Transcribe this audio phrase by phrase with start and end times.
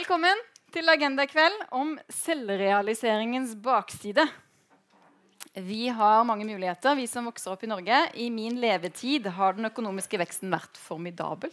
[0.00, 0.38] Velkommen
[0.72, 1.90] til Agenda i kveld om
[2.22, 4.24] selvrealiseringens bakside.
[5.52, 7.98] Vi har mange muligheter, vi som vokser opp i Norge.
[8.16, 11.52] I min levetid har den økonomiske veksten vært formidabel.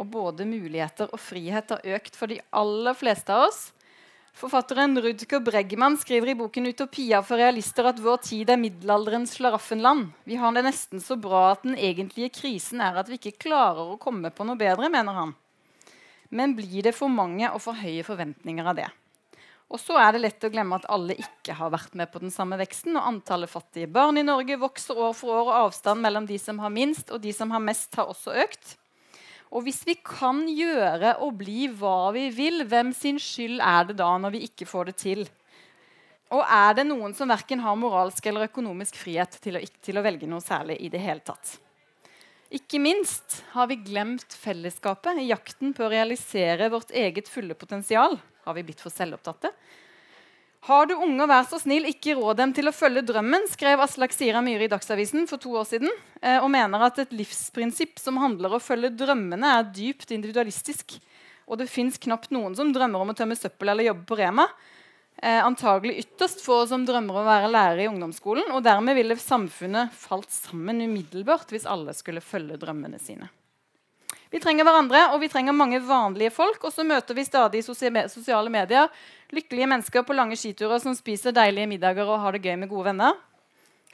[0.00, 3.62] Og både muligheter og frihet har økt for de aller fleste av oss.
[4.40, 10.14] Forfatteren Rudker Bregman skriver i boken 'Utopia for realister' at vår tid er middelalderens slaraffenland.
[10.24, 13.84] Vi har det nesten så bra at den egentlige krisen er at vi ikke klarer
[13.84, 15.36] å komme på noe bedre, mener han.
[16.30, 18.88] Men blir det for mange og for høye forventninger av det?
[19.66, 22.30] Og så er det lett å glemme at alle ikke har vært med på den
[22.30, 22.94] samme veksten.
[22.94, 26.60] Og antallet fattige barn i Norge vokser år for år, og avstanden mellom de som
[26.62, 28.76] har minst og de som har mest, har også økt.
[29.50, 33.98] Og hvis vi kan gjøre og bli hva vi vil, hvem sin skyld er det
[33.98, 35.26] da når vi ikke får det til?
[36.34, 40.02] Og er det noen som verken har moralsk eller økonomisk frihet til å, til å
[40.02, 41.54] velge noe særlig i det hele tatt?
[42.54, 48.14] Ikke minst har vi glemt fellesskapet i jakten på å realisere vårt eget fulle potensial.
[48.46, 49.50] Har vi blitt for selvopptatte?
[50.66, 54.14] Har du unger, vær så snill, ikke råd dem til å følge drømmen, skrev Aslak
[54.14, 55.90] Sira Myhre i Dagsavisen for to år siden,
[56.22, 60.96] eh, og mener at et livsprinsipp som handler om å følge drømmene, er dypt individualistisk.
[61.46, 64.48] Og det fins knapt noen som drømmer om å tømme søppel eller jobbe på Rema.
[65.22, 68.50] Eh, antagelig ytterst få som drømmer å være lærer i ungdomsskolen.
[68.52, 73.30] Og dermed ville samfunnet falt sammen umiddelbart hvis alle skulle følge drømmene sine.
[74.30, 76.60] Vi trenger hverandre, og vi trenger mange vanlige folk.
[76.66, 78.90] Og så møter vi stadig i sosiale medier
[79.32, 82.90] lykkelige mennesker på lange skiturer som spiser deilige middager og har det gøy med gode
[82.90, 83.16] venner.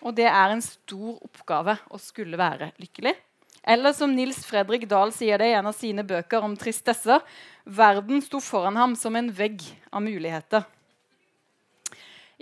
[0.03, 3.15] Og det er en stor oppgave å skulle være lykkelig.
[3.63, 7.23] Eller som Nils Fredrik Dahl sier det i en av sine bøker om tristesser
[7.63, 9.63] verden sto foran ham som en vegg
[9.93, 10.67] av muligheter.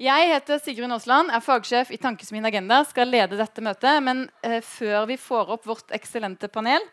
[0.00, 2.78] Jeg heter Sigrun Aasland, er fagsjef i Tankesmien Agenda.
[2.88, 3.98] Skal lede dette møtet.
[4.00, 6.86] Men eh, før vi får opp vårt eksellente panel,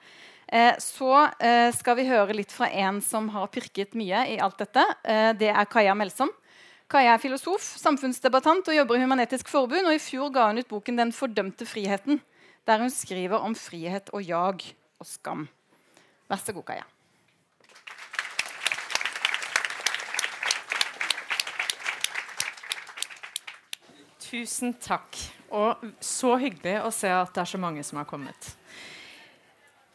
[0.52, 4.60] eh, så eh, skal vi høre litt fra en som har pirket mye i alt
[4.60, 4.84] dette.
[5.08, 6.34] Eh, det er Kaja Melsom.
[6.92, 9.88] Kaja er filosof, samfunnsdebattant og jobber i Human-Etisk Forbund.
[9.88, 12.20] Og i fjor ga hun ut boken 'Den fordømte friheten',
[12.68, 14.68] der hun skriver om frihet og jag
[15.00, 15.48] og skam.
[16.28, 16.97] Vær så god, Kaja.
[24.28, 25.16] Tusen takk.
[25.56, 28.50] Og så hyggelig å se at det er så mange som har kommet.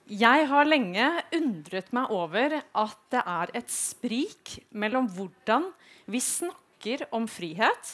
[0.09, 1.05] Jeg har lenge
[1.37, 5.69] undret meg over at det er et sprik mellom hvordan
[6.11, 7.93] vi snakker om frihet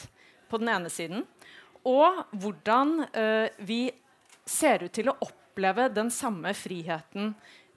[0.49, 1.27] på den ene siden,
[1.87, 3.91] og hvordan uh, vi
[4.49, 7.35] ser ut til å oppleve den samme friheten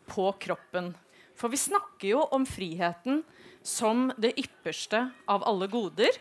[0.10, 0.94] på kroppen.
[1.36, 3.22] For vi snakker jo om friheten
[3.66, 6.16] som det ypperste av alle goder.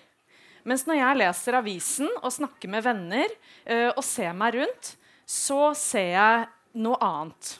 [0.69, 4.95] Mens når jeg leser avisen og snakker med venner uh, og ser meg rundt,
[5.25, 6.49] så ser jeg
[6.83, 7.53] noe annet.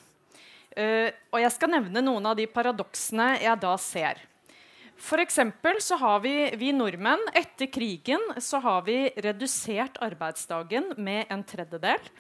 [0.77, 4.21] Uh, og jeg skal nevne noen av de paradoksene jeg da ser.
[5.01, 5.23] For
[5.81, 12.11] så har vi, vi nordmenn etter krigen så har vi redusert arbeidsdagen med en tredjedel.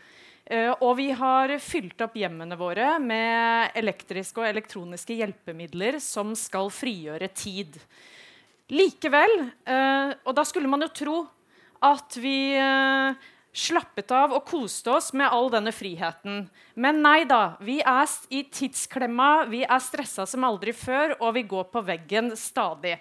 [0.50, 6.72] Uh, og vi har fylt opp hjemmene våre med elektriske og elektroniske hjelpemidler som skal
[6.72, 7.76] frigjøre tid.
[8.70, 9.36] Likevel,
[9.66, 11.18] eh, og da skulle man jo tro
[11.82, 16.44] at vi eh, slappet av og koste oss med all denne friheten.
[16.78, 17.56] Men nei da.
[17.66, 22.34] Vi er i tidsklemma, vi er stressa som aldri før, og vi går på veggen
[22.38, 22.98] stadig.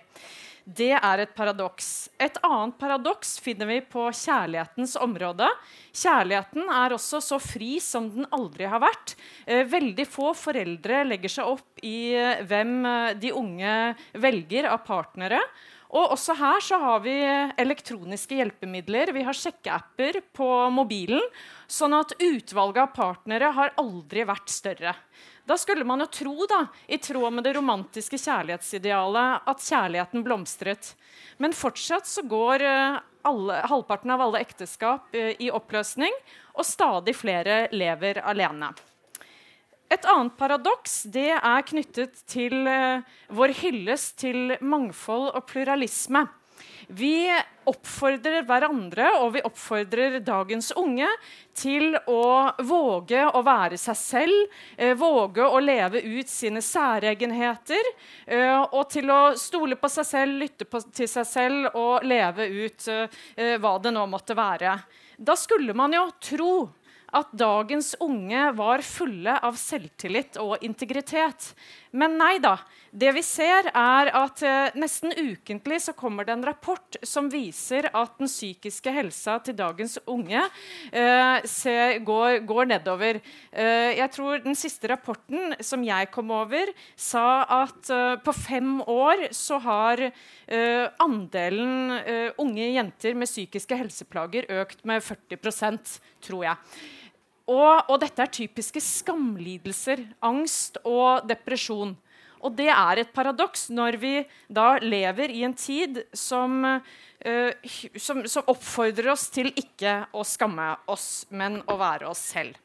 [0.69, 2.09] Det er et paradoks.
[2.21, 5.47] Et annet paradoks finner vi på kjærlighetens område.
[5.95, 9.15] Kjærligheten er også så fri som den aldri har vært.
[9.47, 13.73] Eh, veldig få foreldre legger seg opp i eh, hvem eh, de unge
[14.21, 15.41] velger av partnere.
[15.89, 17.15] Og også her så har vi
[17.57, 19.09] elektroniske hjelpemidler.
[19.15, 21.23] Vi har sjekkeapper på mobilen.
[21.65, 24.93] Sånn at utvalget av partnere har aldri vært større.
[25.49, 30.91] Da skulle man jo tro, da, i tråd med det romantiske kjærlighetsidealet, at kjærligheten blomstret.
[31.41, 36.13] Men fortsatt så går eh, alle, halvparten av alle ekteskap uh, i oppløsning,
[36.53, 38.69] og stadig flere lever alene.
[39.89, 43.01] Et annet paradoks det er knyttet til uh,
[43.33, 46.27] vår hyllest til mangfold og pluralisme.
[46.89, 47.29] Vi
[47.69, 51.05] oppfordrer hverandre og vi oppfordrer dagens unge
[51.53, 57.91] til å våge å være seg selv, eh, våge å leve ut sine særegenheter,
[58.25, 62.49] eh, og til å stole på seg selv, lytte på, til seg selv og leve
[62.49, 64.79] ut eh, hva det nå måtte være.
[65.19, 66.53] Da skulle man jo tro
[67.13, 71.53] at dagens unge var fulle av selvtillit og integritet.
[71.91, 72.55] Men nei da.
[72.89, 77.87] Det vi ser, er at eh, nesten ukentlig så kommer det en rapport som viser
[77.89, 83.21] at den psykiske helsa til dagens unge eh, ser, går, går, nedover.
[83.49, 88.79] Eh, jeg tror Den siste rapporten som jeg kom over, sa at eh, på fem
[88.85, 96.49] år så har eh, andelen eh, unge jenter med psykiske helseplager økt med 40% tror
[96.51, 96.57] jeg.
[97.49, 101.95] Og, og, dette er typiske skamlidelser, angst og depresjon.
[102.39, 104.13] Og det er et paradoks når vi
[104.47, 110.71] da lever i en tid som, uh, som, som oppfordrer oss til ikke å skamme
[110.87, 112.55] oss, men å være oss selv.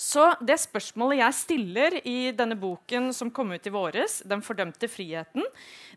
[0.00, 4.88] Så det spørsmålet jeg stiller i denne boken som kom ut i våres, 'Den fordømte
[4.88, 5.44] friheten',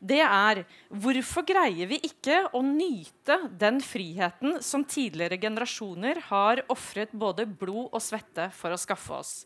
[0.04, 7.16] det er hvorfor greier vi ikke å nyte den friheten som tidligere generasjoner har ofret
[7.16, 9.46] både blod og svette for å skaffe oss?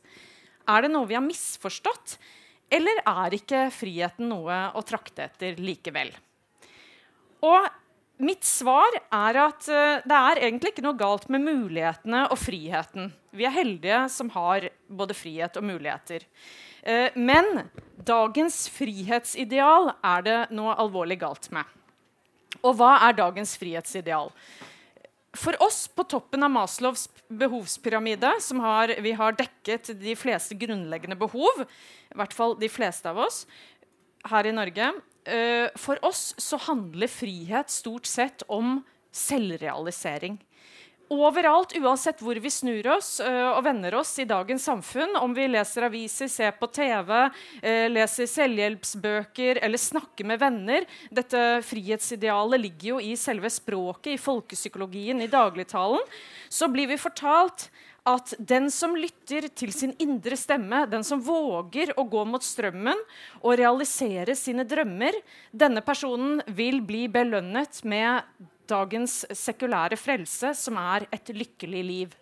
[0.67, 2.17] Er det noe vi har misforstått,
[2.71, 6.09] eller er ikke friheten noe å trakte etter likevel?
[7.45, 7.69] Og
[8.17, 13.11] Mitt svar er at uh, det er egentlig ikke noe galt med mulighetene og friheten.
[13.37, 16.25] Vi er heldige som har både frihet og muligheter.
[16.81, 17.67] Uh, men
[18.07, 21.69] dagens frihetsideal er det noe alvorlig galt med.
[22.63, 24.31] Og hva er dagens frihetsideal?
[25.37, 31.19] For oss på toppen av Maslows behovspyramide, som har, vi har dekket de fleste grunnleggende
[31.19, 31.67] behov,
[32.09, 33.43] i hvert fall de fleste av oss
[34.27, 34.89] her i Norge,
[35.27, 38.79] uh, for oss så handler frihet stort sett om
[39.13, 40.39] selvrealisering.
[41.07, 45.45] Overalt, uansett hvor vi snur oss uh, og vender oss i dagens samfunn, om vi
[45.47, 47.13] leser aviser, ser på TV,
[47.63, 54.19] uh, leser selvhjelpsbøker eller snakker med venner Dette frihetsidealet ligger jo i selve språket, i
[54.19, 56.03] folkepsykologien, i dagligtalen.
[56.51, 57.69] Så blir vi fortalt
[58.07, 62.99] at den som lytter til sin indre stemme, den som våger å gå mot strømmen
[63.41, 65.17] og realisere sine drømmer,
[65.51, 68.23] denne personen vil bli belønnet med
[68.67, 72.15] dagens sekulære frelse, som er et lykkelig liv.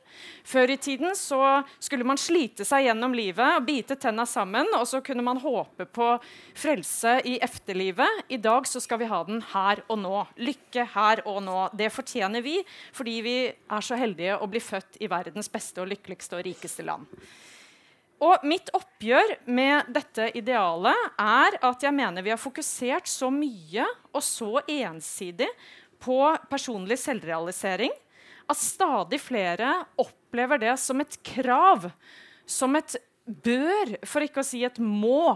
[0.46, 1.40] Før i tiden så
[1.80, 5.88] skulle man slite seg gjennom livet og bite tenna sammen, og så kunne man håpe
[5.90, 6.10] på
[6.58, 8.26] frelse i efterlivet.
[8.30, 10.26] I dag så skal vi ha den her og nå.
[10.38, 11.58] Lykke her og nå.
[11.78, 12.60] Det fortjener vi
[12.96, 16.86] fordi vi er så heldige å bli født i verdens beste og lykkeligste og rikeste
[16.86, 17.10] land.
[18.24, 23.84] Og mitt oppgjør med dette idealet er at jeg mener vi har fokusert så mye
[24.16, 25.50] og så ensidig
[26.00, 26.20] på
[26.50, 27.92] personlig selvrealisering
[28.52, 29.72] at stadig flere
[30.02, 31.90] opplever det som et krav,
[32.46, 35.34] som et bør, for ikke å si et må.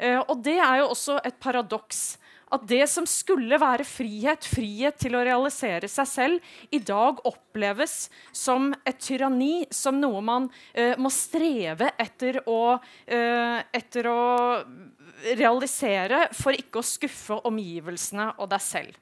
[0.00, 2.18] Eh, og det er jo også et paradoks.
[2.50, 8.08] At det som skulle være frihet, frihet til å realisere seg selv, i dag oppleves
[8.34, 14.24] som et tyranni, som noe man eh, må streve etter å, eh, etter å
[15.38, 18.98] realisere for ikke å skuffe omgivelsene og deg selv.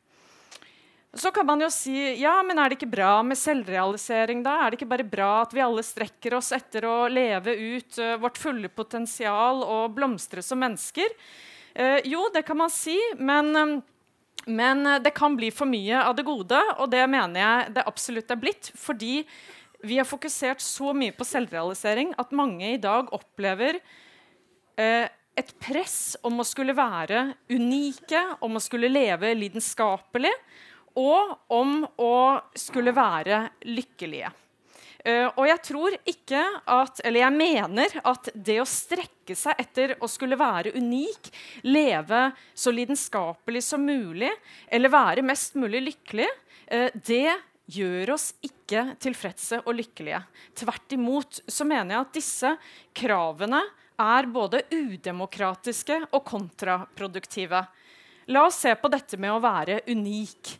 [1.16, 4.58] Så kan man jo si ja, men er det ikke bra med selvrealisering da?
[4.60, 8.19] Er det ikke bare bra at vi alle strekker oss etter å leve ut uh,
[8.20, 11.14] vårt fulle potensial og blomstre som mennesker?
[11.72, 13.75] Uh, jo, det kan man si, men, um,
[14.52, 18.37] men det kan bli for mye av det gode, og det mener jeg det absolutt
[18.37, 18.72] er blitt.
[18.76, 19.22] Fordi
[19.88, 25.06] vi har fokusert så mye på selvrealisering at mange i dag opplever uh,
[25.38, 30.37] et press om å skulle være unike, om å skulle leve lidenskapelig
[30.99, 32.19] og om å
[32.59, 34.31] skulle være lykkelige.
[35.06, 36.41] Uh, og jeg tror ikke
[36.75, 41.31] at Eller jeg mener at det å strekke seg etter å skulle være unik,
[41.71, 44.33] leve så lidenskapelig som mulig,
[44.67, 46.26] eller være mest mulig lykkelig,
[46.75, 47.38] uh, det
[47.69, 50.23] gjør oss ikke tilfredse og lykkelige.
[50.57, 52.55] Tvert imot så mener jeg at disse
[52.97, 53.62] kravene
[53.99, 57.61] er både udemokratiske og kontraproduktive.
[58.33, 60.57] La oss se på dette med å være unik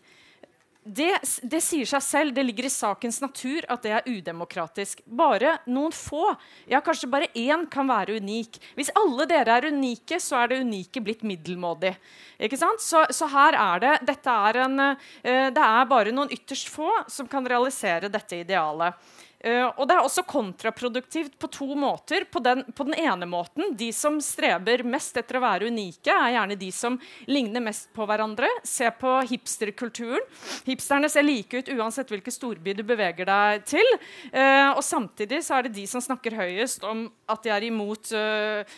[0.89, 5.03] det, det, sier seg selv, det ligger i sakens natur at det er udemokratisk.
[5.05, 6.33] Bare noen få,
[6.71, 8.59] ja kanskje bare én, kan være unik.
[8.79, 11.95] Hvis alle dere er unike, så er det unike blitt middelmådig.
[12.41, 12.83] Ikke sant?
[12.85, 16.91] Så, så her er det dette er en, uh, Det er bare noen ytterst få
[17.11, 18.97] som kan realisere dette idealet.
[19.39, 22.25] Uh, og det er også kontraproduktivt på to måter.
[22.31, 26.35] På den, på den, ene måten, De som streber mest etter å være unike, er
[26.35, 26.97] gjerne de som
[27.31, 28.51] ligner mest på hverandre.
[28.67, 30.25] Se på hipsterkulturen.
[30.67, 33.95] Hipsterne ser like ut uansett hvilken storby du beveger deg til.
[34.33, 38.11] Uh, og samtidig så er det de som snakker høyest om at de er imot
[38.17, 38.77] uh,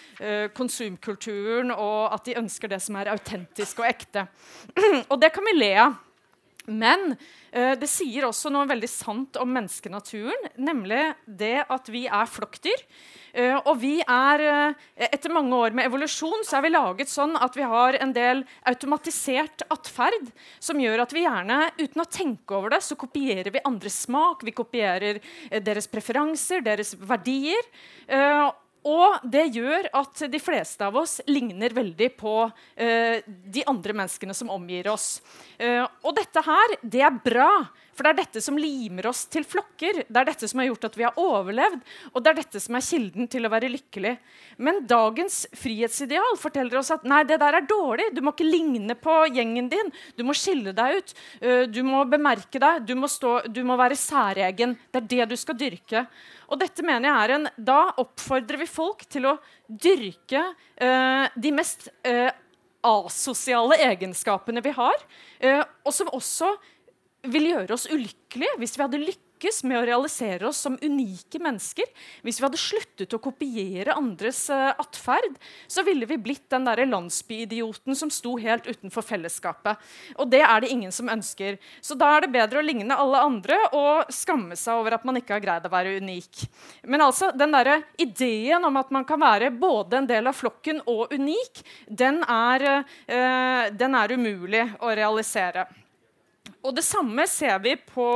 [0.57, 4.29] konsumkulturen, og at de ønsker det som er autentisk og ekte.
[5.11, 5.99] og det kan vi le av.
[6.69, 7.14] Men
[7.52, 12.85] eh, det sier også noe veldig sant om menneskenaturen, nemlig det at vi er flokkdyr.
[13.33, 17.37] Eh, og vi er, eh, Etter mange år med evolusjon så er vi laget sånn
[17.40, 22.59] at vi har en del automatisert atferd som gjør at vi gjerne, uten å tenke
[22.59, 25.21] over det, så kopierer vi andres smak, vi kopierer
[25.64, 27.71] deres preferanser, deres verdier.
[28.88, 34.37] Og det gjør at de fleste av oss ligner veldig på uh, de andre menneskene
[34.37, 35.18] som omgir oss.
[35.60, 37.50] Uh, og dette her, det er bra,
[38.00, 39.99] for det er dette som limer oss til flokker.
[40.09, 41.83] Det er dette som har gjort at vi har overlevd,
[42.14, 44.14] og det er dette som er kilden til å være lykkelig.
[44.64, 48.09] Men dagens frihetsideal forteller oss at nei, det der er dårlig.
[48.16, 49.92] Du må ikke ligne på gjengen din.
[50.16, 51.14] Du må skille deg ut.
[51.45, 52.88] Uh, du må bemerke deg.
[52.88, 54.78] Du må, stå, du må være særegen.
[54.88, 56.07] Det er det du skal dyrke.
[56.49, 59.37] Og dette mener jeg er en, Da oppfordrer vi folk til å
[59.69, 60.40] dyrke
[60.80, 62.33] eh, de mest eh,
[62.87, 65.07] asosiale egenskapene vi har,
[65.38, 66.49] eh, og som også
[67.29, 68.57] vil gjøre oss ulykkelige.
[68.61, 71.89] Hvis vi hadde lykkes med å realisere oss som unike mennesker,
[72.25, 75.37] hvis vi hadde sluttet å kopiere andres uh, atferd,
[75.69, 79.81] så ville vi blitt den der landsbyidioten som sto helt utenfor fellesskapet.
[80.17, 81.59] Og det er det ingen som ønsker.
[81.85, 85.21] Så da er det bedre å ligne alle andre og skamme seg over at man
[85.21, 86.47] ikke har greid å være unik.
[86.89, 90.81] Men altså, den der ideen om at man kan være både en del av flokken
[90.89, 95.69] og unik, den er, uh, den er umulig å realisere.
[96.62, 98.11] Og det samme ser vi på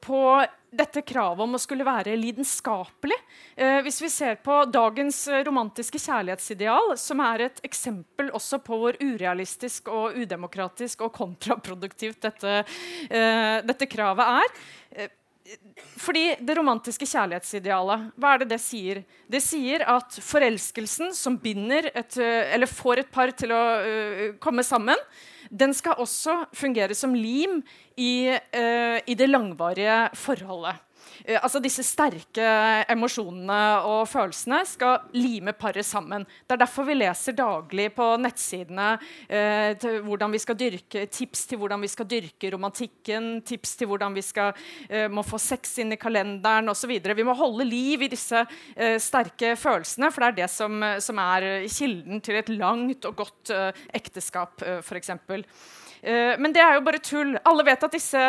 [0.00, 3.16] på dette kravet om å skulle være lidenskapelig.
[3.56, 8.98] Eh, hvis vi ser på dagens romantiske kjærlighetsideal, som er et eksempel også på hvor
[9.00, 12.60] urealistisk og udemokratisk og kontraproduktivt dette,
[13.08, 14.60] eh, dette kravet er
[14.92, 15.14] eh,
[15.96, 19.00] fordi det romantiske kjærlighetsidealet, hva er det det sier?
[19.32, 24.60] Det sier at forelskelsen som binder et, eller får et par til å uh, komme
[24.66, 25.00] sammen,
[25.50, 27.62] den skal også fungere som lim
[27.96, 30.76] i, uh, i det langvarige forholdet.
[31.28, 32.48] Uh, altså Disse sterke
[32.88, 33.58] emosjonene
[33.88, 36.24] og følelsene skal lime paret sammen.
[36.46, 38.88] Det er derfor vi leser daglig på nettsidene
[39.28, 39.76] eh,
[40.58, 44.56] dyrke, tips til hvordan vi skal dyrke romantikken, tips til hvordan vi skal,
[45.12, 46.90] må få sex inn i kalenderen osv.
[46.90, 48.44] Vi må holde liv i disse
[49.02, 53.52] sterke følelsene, for det er det som, som, er kilden til et langt og godt
[53.94, 55.10] ekteskap, eh, f.eks.
[55.98, 57.34] Uh, men det er jo bare tull.
[57.48, 58.22] Alle vet at disse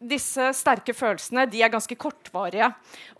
[0.00, 2.70] disse sterke følelsene de er ganske kortvarige.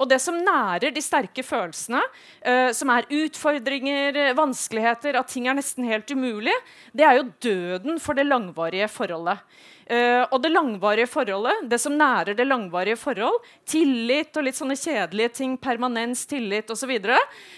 [0.00, 5.58] Og det som nærer de sterke følelsene, uh, som er utfordringer, vanskeligheter, at ting er
[5.58, 6.56] nesten helt umulig,
[6.96, 9.44] det er jo døden for det langvarige forholdet.
[9.90, 14.76] Uh, og det langvarige forholdet, det som nærer det langvarige forhold, tillit og litt sånne
[14.78, 16.92] kjedelige ting, permanens, tillit osv.,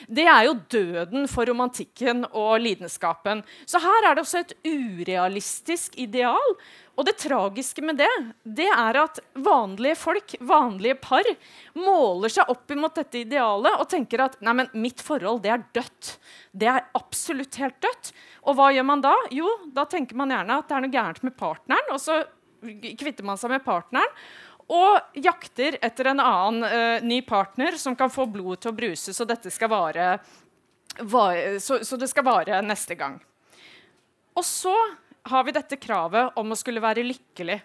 [0.08, 3.44] det er jo døden for romantikken og lidenskapen.
[3.68, 6.56] Så her er det også et urealistisk ideal
[6.92, 8.10] og det tragiske med det,
[8.44, 11.28] det er at vanlige folk, vanlige par,
[11.78, 15.64] måler seg opp imot dette idealet og tenker at nei, men mitt forhold det er
[15.72, 16.12] dødt.
[16.52, 18.12] Det er absolutt helt dødt.
[18.44, 19.14] Og hva gjør man da?
[19.32, 22.21] Jo, da tenker man gjerne at det er noe gærent med partneren, og så
[22.98, 24.08] kvitter man seg med partneren.
[24.72, 29.12] Og jakter etter en annen uh, ny partner som kan få blodet til å bruse,
[29.12, 30.14] så dette skal vare,
[31.02, 33.18] vare så, så det skal vare neste gang.
[34.38, 34.72] Og så
[35.28, 37.58] har vi dette kravet om å skulle være lykkelig.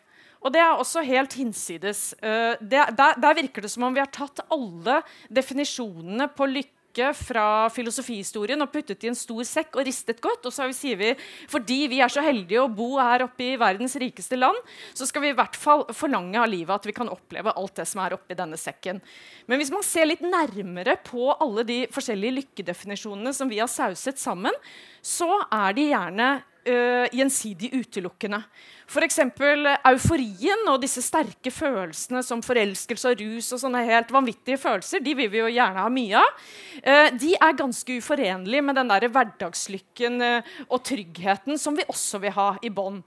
[0.45, 2.11] Og det er også helt hinsides.
[2.19, 4.99] Uh, det, der, der, virker det som om vi har tatt alle
[5.33, 6.76] definisjonene på lykke
[7.17, 10.47] fra filosofihistorien og puttet i en stor sekk og ristet godt.
[10.47, 11.11] Og så sier vi
[11.51, 14.57] fordi vi er så heldige å bo her oppe i verdens rikeste land,
[14.97, 17.87] så skal vi i hvert fall forlange av livet at vi kan oppleve alt det
[17.89, 19.01] som er oppi denne sekken.
[19.47, 24.19] Men hvis man ser litt nærmere på alle de forskjellige lykkedefinisjonene som vi har sauset
[24.21, 24.55] sammen,
[25.01, 26.31] så er de gjerne
[26.67, 28.41] uh, gjensidig utelukkende.
[28.87, 29.19] F.eks.
[29.19, 35.15] euforien og disse sterke følelsene som forelskelse og rus og sånne helt vanvittige følelser, de
[35.17, 36.45] vil vi jo gjerne ha mye av.
[36.79, 42.21] Uh, de er ganske uforenlige med den der hverdagslykken uh, og tryggheten som vi også
[42.23, 43.03] vil ha i bånd.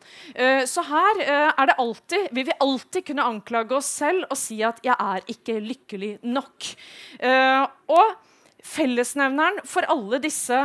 [0.68, 4.80] så her er det alltid, vil vi alltid kunne anklage oss selv og si at
[4.84, 6.74] 'jeg er ikke lykkelig nok'.
[7.88, 8.16] og
[8.66, 10.56] Fellesnevneren for alle disse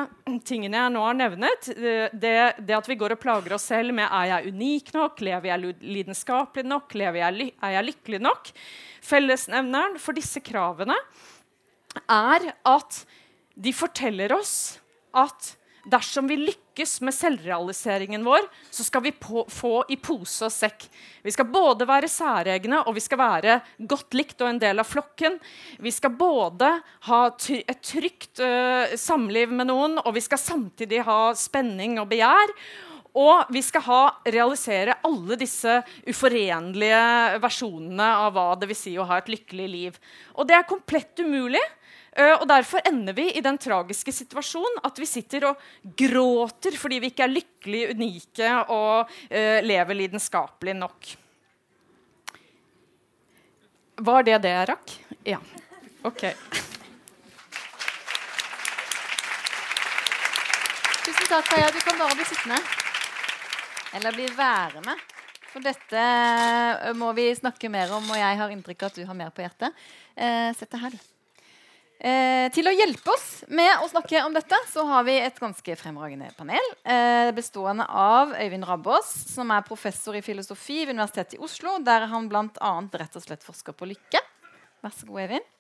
[0.48, 4.10] tingene jeg nå har nevnet, det, det, at vi går og plager oss selv med
[4.10, 8.52] er jeg unik nok, lever jeg lidenskapelig nok, lever jeg, er jeg lykkelig nok?
[9.06, 10.98] Fellesnevneren for disse kravene
[12.12, 13.02] er at
[13.56, 14.56] de forteller oss
[15.16, 15.54] at
[15.88, 20.88] dersom vi lykkes med selvrealiseringen vår, så skal vi på, få i pose og sekk.
[21.24, 24.90] Vi skal både være særegne og vi skal være godt likt og en del av
[24.90, 25.40] flokken.
[25.80, 26.72] Vi skal både
[27.10, 32.54] ha et trygt uh, samliv med noen, og vi skal samtidig ha spenning og begjær.
[33.16, 39.08] Og vi skal ha, realisere alle disse uforenlige versjonene av hva det vil si å
[39.08, 40.00] ha et lykkelig liv.
[40.36, 41.64] Og det er komplett umulig.
[42.16, 45.64] Og Derfor ender vi i den tragiske situasjonen at vi sitter og
[46.00, 51.10] gråter fordi vi ikke er lykkelig, unike og uh, lever lidenskapelig nok.
[53.96, 54.94] Var det det jeg rakk?
[55.28, 55.42] Ja.
[56.08, 56.24] OK.
[61.06, 61.70] Tusen takk, Kaja.
[61.72, 62.60] Du kan bare bli sittende.
[63.96, 64.96] Eller bli værende.
[65.54, 66.06] For dette
[67.00, 69.46] må vi snakke mer om, og jeg har inntrykk av at du har mer på
[69.46, 69.86] hjertet.
[70.16, 71.15] Eh, sett deg her, du.
[71.96, 75.78] Eh, til å hjelpe oss med å snakke om dette så har vi et ganske
[75.80, 76.72] fremragende panel.
[76.84, 82.10] Eh, bestående av Øyvind Rabbås, som er professor i filosofi ved Universitetet i Oslo, der
[82.12, 82.74] han bl.a.
[83.00, 84.22] rett og slett forsker på lykke.
[84.84, 85.52] Vær så god, Øyvind.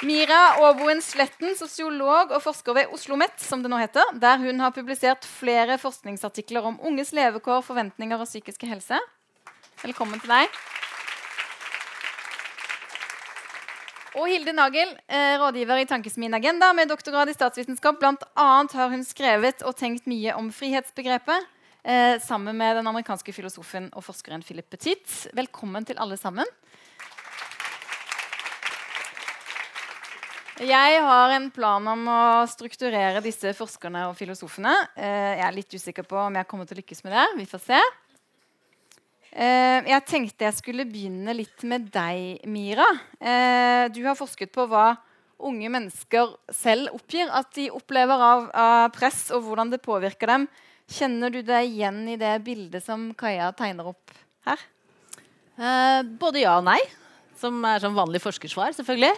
[0.00, 4.62] Mira Aaboen Sletten, sosiolog og forsker ved Oslo OsloMet, som det nå heter, der hun
[4.64, 8.96] har publisert flere forskningsartikler om unges levekår, forventninger og psykiske helse.
[9.84, 10.60] Velkommen til deg.
[14.18, 18.00] Og Hilde Nagel, eh, rådgiver i Tankesmien Agenda med doktorgrad i statsvitenskap.
[18.00, 21.46] Blant annet har hun skrevet og tenkt mye om frihetsbegrepet
[21.84, 25.06] eh, sammen med den amerikanske filosofen og forskeren Philip Petit.
[25.32, 26.46] Velkommen til alle sammen.
[30.58, 34.74] Jeg har en plan om å strukturere disse forskerne og filosofene.
[34.98, 37.28] Eh, jeg er litt usikker på om jeg kommer til å lykkes med det.
[37.38, 37.84] Vi får se.
[39.30, 42.86] Eh, jeg tenkte jeg skulle begynne litt med deg, Mira.
[43.22, 44.96] Eh, du har forsket på hva
[45.40, 50.48] unge mennesker selv oppgir at de opplever av, av, press, og hvordan det påvirker dem.
[50.90, 54.16] Kjenner du deg igjen i det bildet som Kaja tegner opp
[54.48, 54.64] her?
[55.60, 56.80] Eh, både ja og nei,
[57.38, 59.14] som er sånn vanlig forskersvar, selvfølgelig.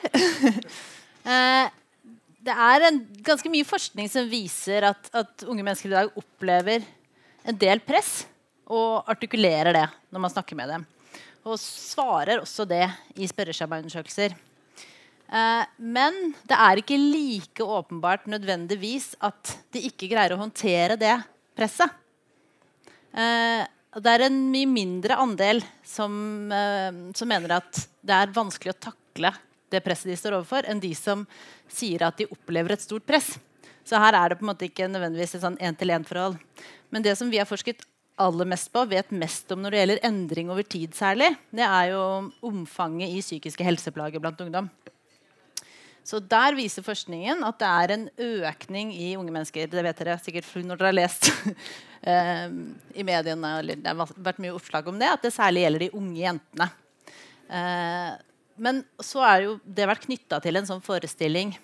[2.47, 6.85] det er en, ganske mye forskning som viser at, at unge mennesker i dag opplever
[7.49, 8.27] en del press
[8.73, 10.87] og artikulerer det når man snakker med dem.
[11.43, 12.87] Og svarer også det
[13.19, 14.35] i spørreskjemaundersøkelser.
[15.33, 21.15] Eh, men det er ikke like åpenbart nødvendigvis at de ikke greier å håndtere det
[21.57, 21.89] presset.
[23.13, 26.13] Eh, det er en mye mindre andel som,
[26.53, 29.33] eh, som, mener at det er vanskelig å takle
[29.73, 31.25] det presset de står overfor, enn de som
[31.69, 33.35] sier at de opplever et stort press.
[33.85, 36.37] Så her er det på en måte ikke nødvendigvis et sånn én-til-én-forhold.
[36.93, 37.83] Men det som vi har forsket
[38.23, 41.93] aller mest på, vet mest om når det gjelder endring over tid særlig, det er
[41.93, 42.03] jo
[42.49, 44.71] omfanget i psykiske helseplager blant ungdom.
[46.03, 49.69] Så Der viser forskningen at det er en økning i unge mennesker.
[49.71, 51.29] Det vet dere sikkert når dere har lest
[52.11, 52.49] eh,
[52.99, 53.53] i mediene.
[53.71, 56.69] Det har vært mye oppslag om det, at det særlig gjelder de unge jentene.
[57.47, 58.11] Eh,
[58.63, 61.55] men så er jo det vært knytta til en sånn forestilling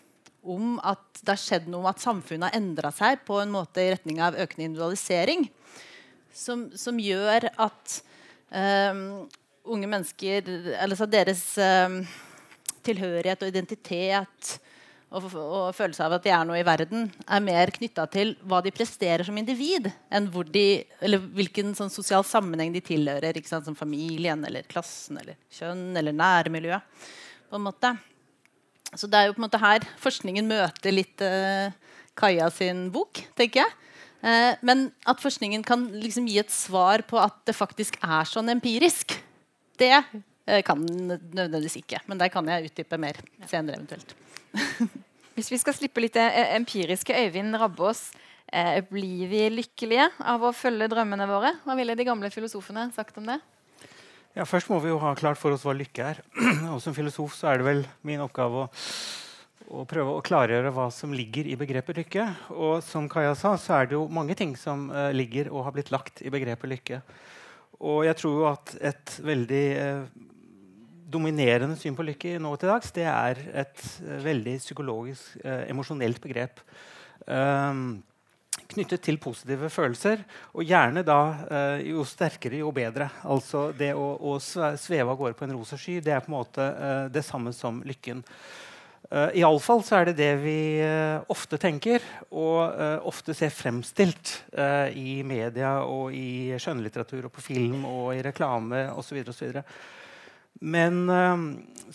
[0.49, 3.91] om at det har skjedd noe at samfunnet har endra seg på en måte i
[3.91, 5.49] retning av økende individualisering
[6.35, 7.99] som, som gjør at
[8.53, 9.29] um,
[9.69, 10.49] unge mennesker
[10.81, 12.01] Altså deres um,
[12.87, 14.59] tilhørighet og identitet
[15.09, 18.61] og, og, følelse av at de er noe i verden, er mer knytta til hva
[18.65, 20.65] de presterer som individ, enn de,
[21.33, 23.39] hvilken sånn sosial sammenheng de tilhører.
[23.49, 26.85] Som familien, eller klassen, eller kjønn eller nærmiljøet.
[27.49, 27.95] på en måte.
[28.93, 31.73] Så det er jo på en måte her forskningen møter litt uh,
[32.19, 33.88] Kaja sin bok, tenker jeg.
[34.19, 38.51] Eh, men at forskningen kan liksom gi et svar på at det faktisk er sånn
[38.51, 39.15] empirisk,
[39.79, 42.03] det eh, kan nødvendigvis ikke.
[42.11, 44.17] Men der kan jeg utdype mer senere eventuelt.
[45.39, 46.27] Hvis vi skal slippe litt det
[46.57, 48.09] empiriske, Øyvind Rabbås,
[48.51, 51.55] eh, blir vi lykkelige av å følge drømmene våre?
[51.63, 53.39] Hva ville de gamle filosofene sagt om det?
[54.35, 56.21] Ja, Først må vi jo ha klart for oss hva lykke er.
[56.75, 58.69] Og Som filosof så er det vel min oppgave å
[59.69, 62.25] og prøve å klargjøre hva som ligger i begrepet lykke.
[62.57, 65.77] Og som Kaja sa, så er det jo mange ting som eh, ligger og har
[65.77, 67.01] blitt lagt i begrepet lykke.
[67.85, 70.05] Og jeg tror jo at et veldig eh,
[71.09, 76.65] dominerende syn på lykke nå til dags, det er et eh, veldig psykologisk, emosjonelt begrep.
[78.69, 81.21] knyttet til positive følelser, og gjerne da
[81.85, 83.09] jo sterkere, jo bedre.
[83.25, 86.37] Altså det å, å sveve av gårde på en rosa sky, det er på en
[86.39, 86.67] måte
[87.13, 88.25] det samme som lykken.
[89.09, 94.35] Uh, Iallfall så er det det vi uh, ofte tenker, og uh, ofte ser fremstilt
[94.53, 99.23] uh, i media og i skjønnlitteratur og på film og i reklame osv.
[100.59, 101.05] Men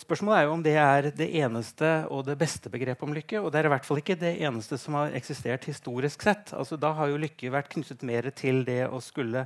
[0.00, 3.42] spørsmålet er jo om det er det eneste og det beste begrepet om lykke.
[3.44, 6.54] Og det er i hvert fall ikke det eneste som har eksistert historisk sett.
[6.56, 9.44] Altså, da har jo lykke vært knyttet mer til det å skulle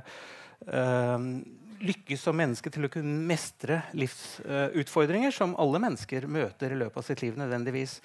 [1.83, 7.07] lykkes som menneske til å kunne mestre livsutfordringer som alle mennesker møter i løpet av
[7.07, 7.37] sitt liv.
[7.39, 7.99] nødvendigvis.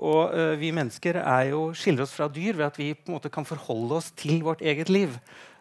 [0.00, 1.20] Og uh, vi mennesker
[1.50, 4.42] jo, skiller oss fra dyr ved at vi på en måte kan forholde oss til
[4.46, 5.16] vårt eget liv.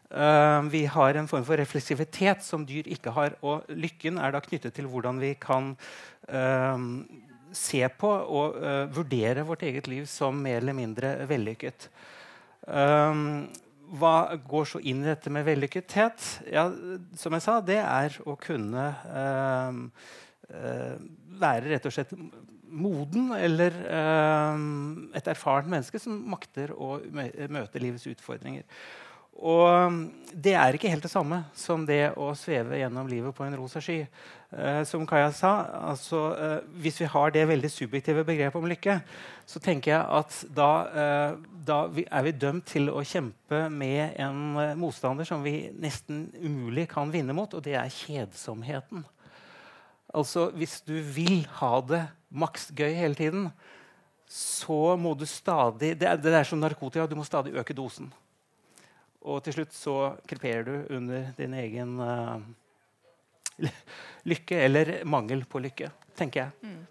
[0.10, 3.38] Uh, vi har en form for refleksivitet som dyr ikke har.
[3.42, 5.74] Og lykken er da knyttet til hvordan vi kan
[6.30, 6.78] uh,
[7.56, 8.60] se på og
[8.94, 11.88] vurdere vårt eget liv som mer eller mindre vellykket.
[13.98, 16.26] Hva går så inn i dette med vellykkethet?
[16.54, 16.68] Ja,
[17.18, 18.86] som jeg sa, det er å kunne
[21.40, 22.14] være rett og slett
[22.70, 24.64] moden eller eh,
[25.18, 28.66] et erfarent menneske som makter å møte livets utfordringer.
[29.40, 29.94] Og
[30.36, 33.80] det er ikke helt det samme som det å sveve gjennom livet på en rosa
[33.84, 34.02] sky.
[34.52, 35.52] Eh, som Kaja sa,
[35.92, 38.98] altså, eh, hvis vi har det veldig subjektive begrepet om lykke,
[39.48, 44.78] så tenker jeg at da, eh, da er vi dømt til å kjempe med en
[44.80, 49.06] motstander som vi nesten umulig kan vinne mot, og det er kjedsomheten.
[50.14, 53.52] Altså, Hvis du vil ha det maks gøy hele tiden,
[54.28, 57.08] så må du stadig det er, det er som narkotika.
[57.08, 58.12] Du må stadig øke dosen.
[59.28, 59.96] Og til slutt så
[60.28, 62.40] kreperer du under din egen uh,
[64.30, 66.52] lykke, eller mangel på lykke, tenker jeg.
[66.64, 66.84] Mm.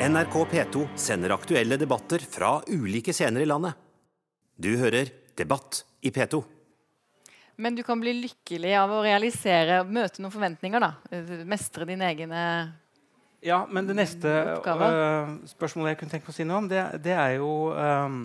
[0.00, 3.74] NRK P2 sender aktuelle debatter fra ulike scener i landet.
[4.56, 6.42] Du hører Debatt i P2.
[7.60, 10.80] Men du kan bli lykkelig av å realisere, møte noen forventninger.
[10.80, 11.20] da.
[11.48, 12.42] Mestre dine egne
[13.44, 14.32] Ja, men det neste
[14.64, 18.22] uh, spørsmålet jeg kunne tenke på å si noe om, det, det er jo um,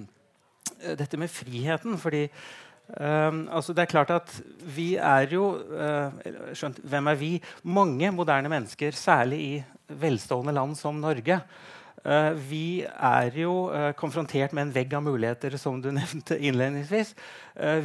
[0.99, 1.97] dette med friheten.
[2.01, 2.25] Fordi
[2.99, 4.33] um, altså det er klart at
[4.75, 7.31] vi er jo uh, skjønt, Hvem er vi?
[7.63, 11.41] Mange moderne mennesker, særlig i velstående land som Norge,
[12.05, 17.15] Uh, vi er jo uh, konfrontert med en vegg av muligheter, som du nevnte innledningsvis.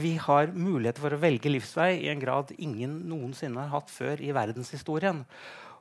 [0.02, 4.20] Vi har muligheter for å velge livsvei i en grad ingen noensinne har hatt før
[4.20, 5.22] i verdenshistorien.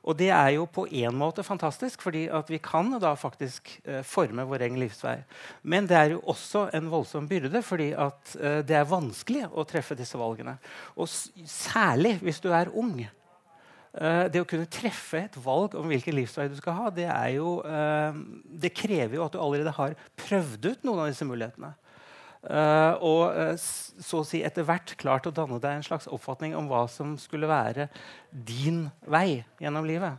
[0.00, 3.68] Og det er jo på en måte fantastisk, fordi vi kan da faktisk
[4.08, 5.18] forme vår egen livsvei.
[5.62, 7.90] Men det er jo også en voldsom byrde, fordi
[8.64, 10.56] det er vanskelig å treffe disse valgene.
[10.96, 13.02] Og særlig hvis du er ung.
[13.90, 17.56] Eh, det å kunne treffe et valg om hvilken livsvei du skal ha, det, jo,
[17.66, 18.14] uh,
[18.62, 21.72] det, krever jo at du allerede har prøvd ut noen av disse mulighetene.
[22.40, 26.70] Uh, og så å si etter hvert klart å danne deg en slags oppfatning om
[26.70, 27.90] hva som skulle være
[28.30, 30.16] din vei gjennom livet.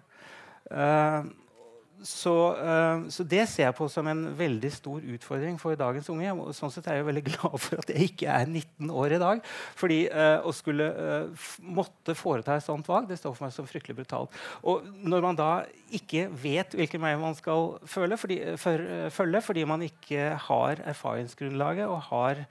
[2.01, 6.33] Så, uh, så, det ser jeg på som en veldig stor utfordring for dagens unge.
[6.33, 9.21] Og sånn sett er jeg veldig glad for at jeg ikke er 19 år i
[9.21, 9.43] dag.
[9.77, 13.69] fordi uh, å skulle uh, måtte foreta et sånt valg det står for meg som
[13.69, 14.41] fryktelig brutalt.
[14.65, 15.51] Og når man da
[15.93, 21.89] ikke vet hvilken vei man skal følge, fordi, for, følge fordi man ikke har erfaringsgrunnlaget
[21.91, 22.45] og har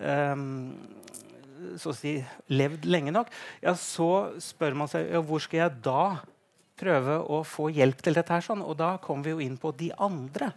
[0.00, 0.72] um,
[1.80, 2.16] så å si
[2.52, 3.30] levd lenge nok,
[3.64, 6.02] ja, så spør man seg ja, hvor skal jeg da
[6.76, 8.32] prøve å få hjelp til dette.
[8.32, 10.52] her sånn, Og da kommer vi jo inn på de andre.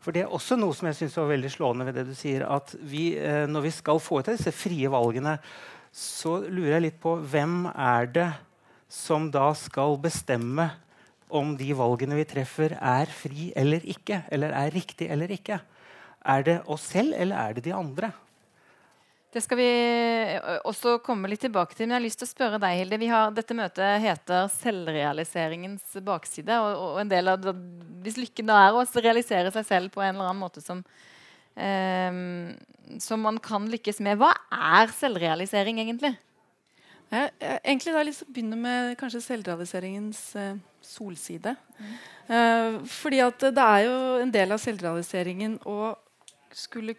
[0.00, 2.44] For det er også noe som jeg synes var veldig slående ved det du sier.
[2.44, 5.38] at vi, eh, Når vi skal få til disse frie valgene,
[5.92, 8.34] så lurer jeg litt på hvem er det
[8.88, 10.70] som da skal bestemme
[11.30, 14.24] om de valgene vi treffer, er fri eller ikke?
[14.30, 15.60] Eller er riktig eller ikke?
[16.24, 18.12] Er det oss selv, eller er det de andre?
[19.34, 19.70] Det skal vi
[20.62, 21.88] også komme litt tilbake til.
[21.88, 22.98] Men jeg har lyst til å spørre deg, Hilde.
[23.10, 26.54] Har, dette møtet heter 'Selvrealiseringens bakside'.
[26.54, 27.54] Og, og, en del av det,
[28.04, 30.84] Hvis lykken da er å realisere seg selv på en eller annen måte som,
[31.56, 32.12] eh,
[33.00, 36.14] som man kan lykkes med, hva er selvrealisering egentlig?
[37.10, 41.56] Jeg, jeg, egentlig da har jeg lyst til å begynne med kanskje selvrealiseringens eh, solside.
[41.78, 41.92] Mm.
[42.28, 45.94] Eh, fordi at det er jo en del av selvrealiseringen å
[46.54, 46.94] skulle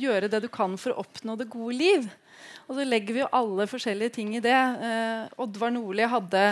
[0.00, 2.08] gjøre det du kan for å oppnå det gode liv.
[2.68, 4.56] Og så legger vi jo alle forskjellige ting i det.
[4.56, 6.44] Eh, Oddvar Nordli hadde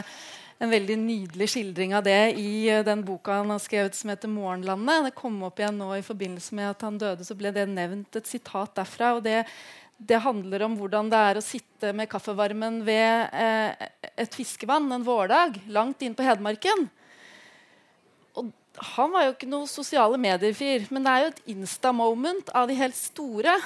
[0.62, 4.31] en veldig nydelig skildring av det i uh, den boka han har skrevet som heter
[4.31, 5.09] 'Morgenlandet'.
[5.09, 8.14] Det kom opp igjen nå i forbindelse med at han døde, så ble det nevnt
[8.16, 9.16] et sitat derfra.
[9.16, 9.42] og det,
[9.98, 15.07] det handler om hvordan det er å sitte med kaffevarmen ved eh, et fiskevann en
[15.07, 16.88] vårdag langt inn på Hedmarken
[18.80, 22.78] han var jo ikke noe sosiale medier-fyr, men det er jo et insta-moment av de
[22.78, 23.58] helt store.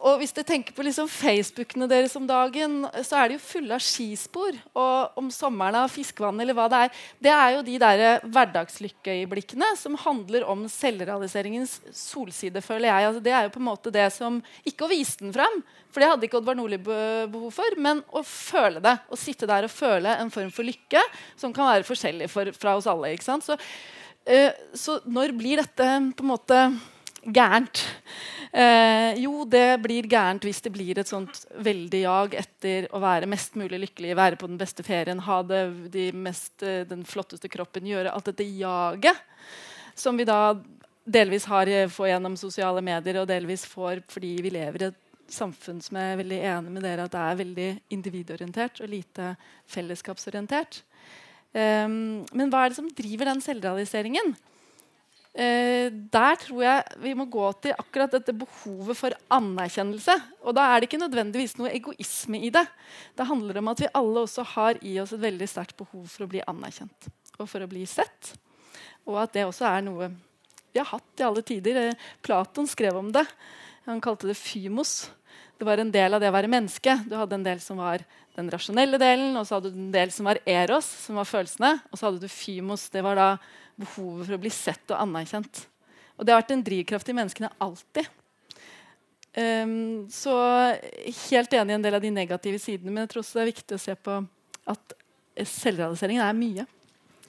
[0.00, 3.76] Og hvis dere tenker på liksom Facebookene deres om dagen, så er de jo fulle
[3.76, 4.56] av skispor.
[4.72, 7.02] Og om sommeren av fiskevann eller hva det er.
[7.26, 13.10] Det er jo de der hverdagslykkeøyeblikkene som handler om selvrealiseringens solside, føler jeg.
[13.10, 15.60] Altså, det er jo på en måte det som Ikke å vise den fram,
[15.92, 18.96] for det hadde ikke Oddvar Nordli behov for, men å føle det.
[19.04, 21.04] Å sitte der og føle en form for lykke
[21.36, 23.12] som kan være forskjellig for, fra oss alle.
[23.12, 23.44] ikke sant?
[23.44, 23.58] Så
[24.76, 26.58] så når blir dette på en måte
[27.24, 27.82] gærent?
[28.52, 33.28] Eh, jo, det blir gærent hvis det blir et sånt veldig jag etter å være
[33.30, 35.62] mest mulig lykkelig, være på den beste ferien, ha det,
[35.94, 39.16] de mest, eh, den flotteste kroppen, gjøre alt dette jaget.
[39.94, 40.56] som vi da
[41.04, 45.00] delvis har eh, får gjennom sosiale medier, og delvis får fordi vi lever i et
[45.30, 49.34] samfunn som er veldig enig med dere at det er veldig individorientert og lite
[49.70, 50.82] fellesskapsorientert.
[51.50, 54.36] Um, men hva er det som driver den selvrealiseringen?
[55.30, 60.16] Uh, der tror jeg vi må gå til akkurat dette behovet for anerkjennelse.
[60.44, 62.66] Og da er det ikke nødvendigvis noe egoisme i det.
[63.18, 66.26] Det handler om at vi alle også har i oss et veldig sterkt behov for
[66.26, 67.10] å bli anerkjent
[67.40, 68.34] og for å bli sett.
[69.08, 70.10] Og at det også er noe
[70.70, 71.80] vi har hatt i alle tider.
[71.82, 73.24] Eh, Platon skrev om det.
[73.88, 75.10] Han kalte det fymos.
[75.58, 76.94] Det var en del av det å være menneske.
[77.10, 78.04] Du hadde en del som var
[78.38, 81.72] den rasjonelle delen, og så hadde du en del som var eros, som var følelsene.
[81.90, 82.88] Og så hadde du fymos.
[82.92, 83.28] Det var da
[83.80, 85.64] behovet for å bli sett og anerkjent.
[86.16, 88.08] Og det har vært en drivkraft i menneskene alltid.
[89.30, 90.34] Um, så
[91.30, 93.52] helt enig i en del av de negative sidene, men jeg tror også det er
[93.52, 94.16] viktig å se på
[94.72, 94.94] at
[95.46, 96.66] selvrealiseringen er mye.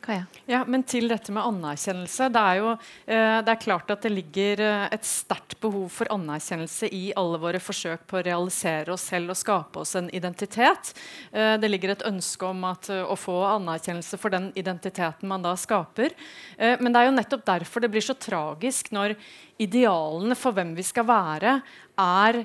[0.01, 0.23] Kaja.
[0.49, 2.27] Ja, men til dette med anerkjennelse.
[2.33, 6.09] Det er jo eh, det er klart at det ligger eh, et sterkt behov for
[6.09, 10.93] anerkjennelse i alle våre forsøk på å realisere oss selv og skape oss en identitet.
[11.29, 15.53] Eh, det ligger et ønske om at, å få anerkjennelse for den identiteten man da
[15.59, 16.17] skaper.
[16.57, 19.13] Men det er jo nettopp derfor det blir så tragisk når
[19.61, 21.55] idealene for hvem vi skal være,
[22.01, 22.41] er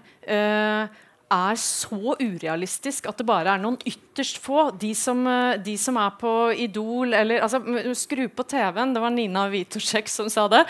[1.33, 4.69] er så urealistisk at det bare er noen ytterst få.
[4.79, 7.59] De som, eh, de som er på Idol eller altså,
[7.99, 8.95] Skru på TV-en.
[8.95, 10.65] Det var Nina Witoszek som sa det.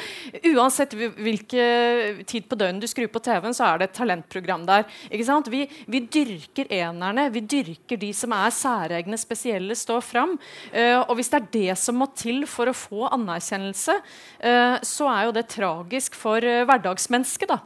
[0.55, 4.87] Uansett hvilken tid på døgnet du skrur på TV-en, så er det et talentprogram der.
[5.11, 7.29] Vi, vi, dyrker enerne.
[7.31, 10.38] Vi dyrker de som er særegne, spesielle, står fram.
[10.73, 13.99] Uh, og hvis det er det som må til for å få anerkjennelse,
[14.45, 17.53] uh, så er jo det tragisk for uh, hverdagsmennesket.
[17.53, 17.61] da.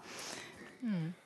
[0.83, 1.20] Mm.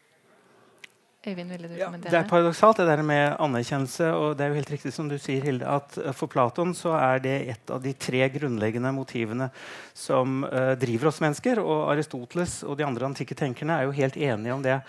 [1.27, 2.13] Øyvind, ville du ja, kommentere?
[2.13, 4.11] Det er paradoksalt, det der med anerkjennelse.
[4.13, 6.93] og det er jo helt riktig som du sier, Hilde, at eh, For Platon så
[6.99, 9.49] er det et av de tre grunnleggende motivene
[9.97, 11.63] som uh, driver oss mennesker.
[11.63, 14.81] Og Aristoteles og de andre antikke tenkerne er jo helt enige om det.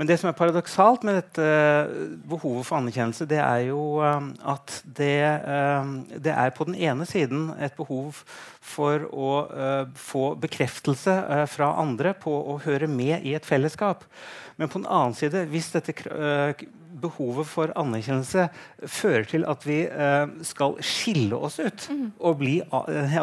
[0.00, 1.46] Men det som er paradoksalt med dette
[2.30, 7.04] behovet for anerkjennelse, det er jo um, at det, um, det, er på den ene
[7.04, 8.22] siden et behov
[8.64, 9.30] for å
[9.98, 11.18] få bekreftelse
[11.52, 14.06] fra andre på å høre med i et fellesskap.
[14.56, 15.92] Men på den annen side, hvis dette
[17.00, 18.46] behovet for anerkjennelse
[18.88, 22.04] fører til at vi eh, skal skille oss ut mm.
[22.18, 22.56] og bli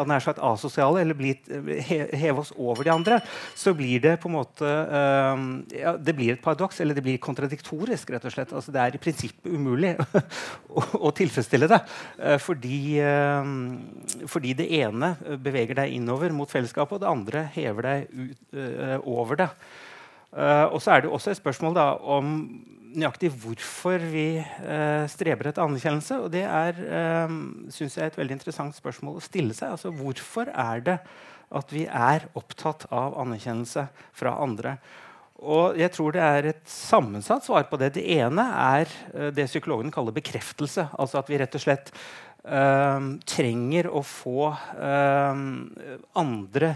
[0.08, 1.34] nær sagt asosiale, eller bli,
[1.86, 3.20] he, heve oss over de andre,
[3.58, 5.44] så blir det på en måte eh,
[5.80, 8.12] ja, Det blir et paradoks, eller det blir kontradiktorisk.
[8.14, 8.54] rett og slett.
[8.54, 9.94] Altså, det er i prinsippet umulig
[10.76, 11.80] å, å, tilfredsstille det.
[12.42, 12.78] Fordi,
[14.30, 15.12] fordi, det ene
[15.42, 18.58] beveger deg innover mot fellesskapet, og det andre hever deg ut,
[19.08, 19.48] over det.
[20.72, 21.86] Og så er det også et spørsmål da,
[22.16, 22.34] om
[22.96, 26.20] nøyaktig hvorfor vi uh, streber etter anerkjennelse.
[26.24, 27.34] Og det er uh,
[27.74, 29.74] synes jeg, et veldig interessant spørsmål å stille seg.
[29.74, 30.98] Altså, hvorfor er det
[31.58, 34.78] at vi er opptatt av anerkjennelse fra andre?
[35.38, 37.92] Og jeg tror det er et sammensatt svar på det.
[37.98, 40.88] Det ene er uh, det psykologen kaller bekreftelse.
[40.98, 41.94] Altså at vi rett og slett
[43.28, 44.46] trenger å få
[46.16, 46.68] andre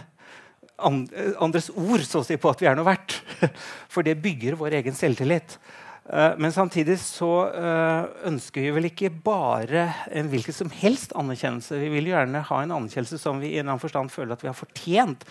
[0.82, 3.14] andres ord så å si, på at vi er noe verdt.
[3.92, 5.56] For det bygger vår egen selvtillit.
[6.02, 11.78] Uh, men samtidig så uh, ønsker vi vel ikke bare en hvilken som helst anerkjennelse.
[11.78, 14.50] Vi vil gjerne ha en anerkjennelse som vi i en annen forstand føler at vi
[14.50, 15.22] har fortjent.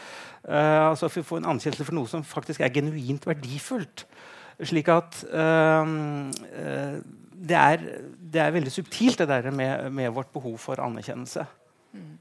[0.48, 4.06] Uh, altså at vi får en anerkjennelse for noe som faktisk er genuint verdifullt.
[4.62, 5.34] Slik at det
[7.58, 11.48] er, det, er, veldig subtilt, det der med, med vårt behov for anerkjennelse.
[11.98, 12.20] Mm.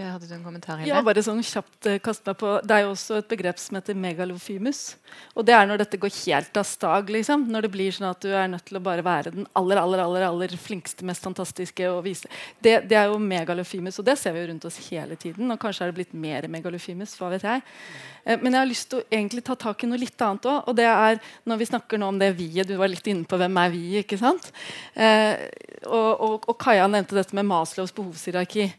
[0.00, 0.78] Hadde du en kommentar?
[0.80, 0.88] Hilde?
[0.88, 2.52] Ja, bare sånn kjapt kast meg på.
[2.64, 4.80] Det er jo også et begrep som heter megalofymus.
[5.34, 7.10] Og det er når dette går helt av stag.
[7.12, 7.44] Liksom.
[7.52, 10.02] Når det blir sånn at du er nødt til å bare være den aller aller,
[10.04, 12.30] aller, aller flinkeste, mest fantastiske å vise.
[12.62, 15.50] Det, det, er jo megalofymus, og det ser vi jo rundt oss hele tiden.
[15.52, 17.16] Og kanskje er det blitt mer megalofymus.
[17.20, 17.66] hva vet jeg.
[18.24, 20.70] Uh, men jeg har lyst til å egentlig ta tak i noe litt annet òg.
[20.70, 22.68] Og det er når vi snakker nå om det vi-et.
[22.70, 24.48] Du var litt inne på hvem er vi, ikke sant?
[24.96, 25.36] Uh,
[25.84, 28.70] og, og, og Kaja nevnte dette med Maslows behovshierarki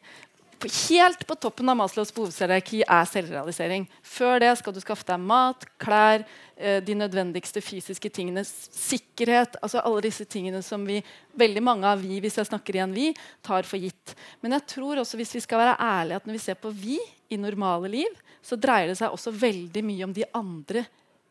[0.70, 3.88] helt på toppen av Maslows behovshierarki er selvrealisering.
[4.06, 6.26] Før det skal du skaffe deg mat, klær,
[6.58, 8.44] eh, de nødvendigste fysiske tingene.
[8.46, 9.58] Sikkerhet.
[9.62, 11.02] altså Alle disse tingene som vi,
[11.36, 14.16] veldig mange av vi, hvis jeg snakker igjen vi, tar for gitt.
[14.42, 17.00] Men jeg tror også hvis vi skal være ærlige at når vi ser på vi
[17.30, 20.86] i normale liv, så dreier det seg også veldig mye om de andre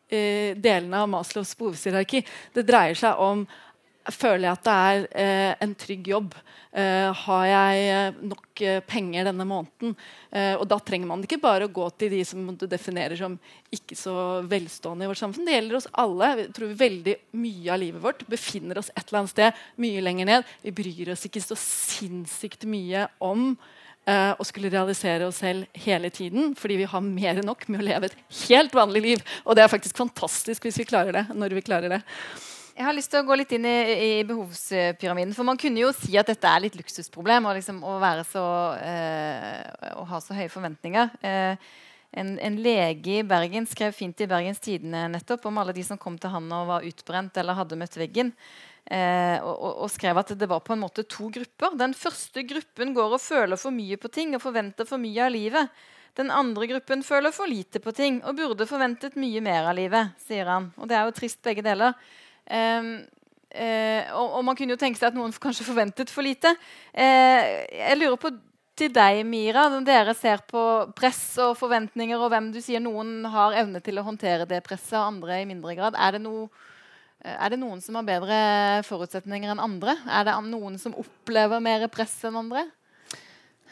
[0.09, 2.23] eh, delene av Maslows behovshierarki.
[2.53, 3.45] Det dreier seg om
[4.09, 6.33] Føler jeg at det er eh, en trygg jobb?
[6.71, 9.91] Eh, har jeg eh, nok eh, penger denne måneden?
[10.31, 13.33] Uh, og da trenger man ikke bare å gå til de som du definerer som
[13.75, 14.13] ikke så
[14.47, 15.49] velstående i vårt samfunn.
[15.49, 16.29] Det gjelder oss alle.
[16.39, 20.29] Jeg tror veldig Mye av livet vårt befinner oss et eller annet sted mye lenger
[20.29, 20.47] ned.
[20.63, 23.53] Vi bryr oss ikke så sinnssykt mye om
[24.01, 26.55] å skulle realisere oss selv hele tiden.
[26.57, 29.21] Fordi vi har mer enn nok med å leve et helt vanlig liv.
[29.45, 31.25] Og det er faktisk fantastisk hvis vi klarer det.
[31.35, 32.01] når vi klarer det.
[32.71, 35.35] Jeg har lyst til å gå litt inn i, i behovspyramiden.
[35.35, 38.43] For man kunne jo si at dette er litt luksusproblem liksom, å, så,
[38.79, 41.11] eh, å ha så høye forventninger.
[41.19, 41.71] Eh,
[42.21, 45.99] en, en, lege i Bergen skrev fint i Bergens Tidende nettopp om alle de som
[45.99, 48.33] kom til han og var utbrent eller hadde møtt veggen.
[48.85, 51.75] Eh, og, og, skrev at det var på en måte to grupper.
[51.79, 55.35] Den første gruppen går og føler for mye på ting og forventer for mye av
[55.35, 55.83] livet.
[56.19, 60.15] Den andre gruppen føler for lite på ting og burde forventet mye mer av livet.
[60.19, 60.71] sier han.
[60.79, 61.95] Og det er jo trist, begge deler.
[62.49, 62.93] Um,
[63.53, 66.53] uh, og, og, man kunne jo tenke seg at noen kanskje forventet for lite.
[66.95, 68.33] Uh, jeg lurer på
[68.81, 70.61] til deg, Mira, når dere ser på
[70.97, 74.95] press og forventninger, og hvem du sier noen har evne til å håndtere det presset,
[74.97, 75.97] og andre i mindre grad.
[75.99, 76.47] Er det, no,
[77.21, 78.39] er det noen som har bedre
[78.87, 79.97] forutsetninger enn andre?
[80.07, 82.65] Er det noen som opplever mer press enn andre?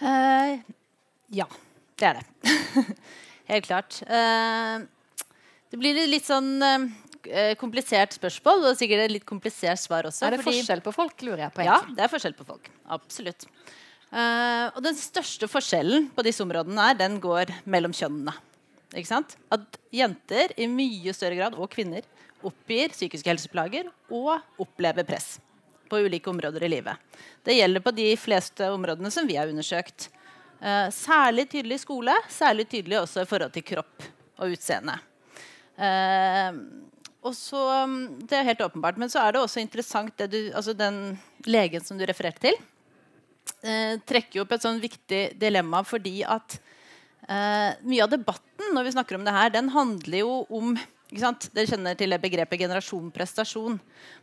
[0.03, 0.59] Uh,
[1.33, 1.47] ja,
[1.99, 2.55] det er det.
[3.51, 4.01] Helt klart.
[4.05, 4.85] Uh,
[5.69, 6.57] det blir litt sånn
[7.61, 10.25] komplisert spørsmål, og sikkert et litt komplisert svar også.
[10.25, 11.25] Er det fordi, forskjell på folk?
[11.27, 11.63] lurer jeg på.
[11.65, 11.93] Egentlig.
[11.93, 12.71] Ja, det er forskjell på folk.
[12.95, 13.45] Absolutt.
[14.09, 18.33] Uh, og den største forskjellen på disse områdene er, den går mellom kjønnene.
[19.53, 22.07] At jenter i mye større grad, og kvinner,
[22.45, 25.35] oppgir psykiske helseplager og opplever press
[25.89, 26.97] på ulike områder i livet.
[27.45, 30.09] Det gjelder på de fleste områdene som vi har undersøkt.
[30.59, 34.09] Uh, særlig tydelig i skole, særlig tydelig også i forhold til kropp
[34.41, 34.97] og utseende.
[35.77, 36.57] Uh,
[37.21, 38.97] og så, mm, Det er helt åpenbart.
[38.97, 42.55] Men så er det også interessant det du, altså den legen som du refererte til
[43.63, 46.59] eh, trekker opp et sånn viktig dilemma fordi at
[47.27, 50.79] eh, mye av debatten når vi snakker om det her, den handler jo om
[51.09, 53.79] Dere kjenner til det begrepet generasjon prestasjon.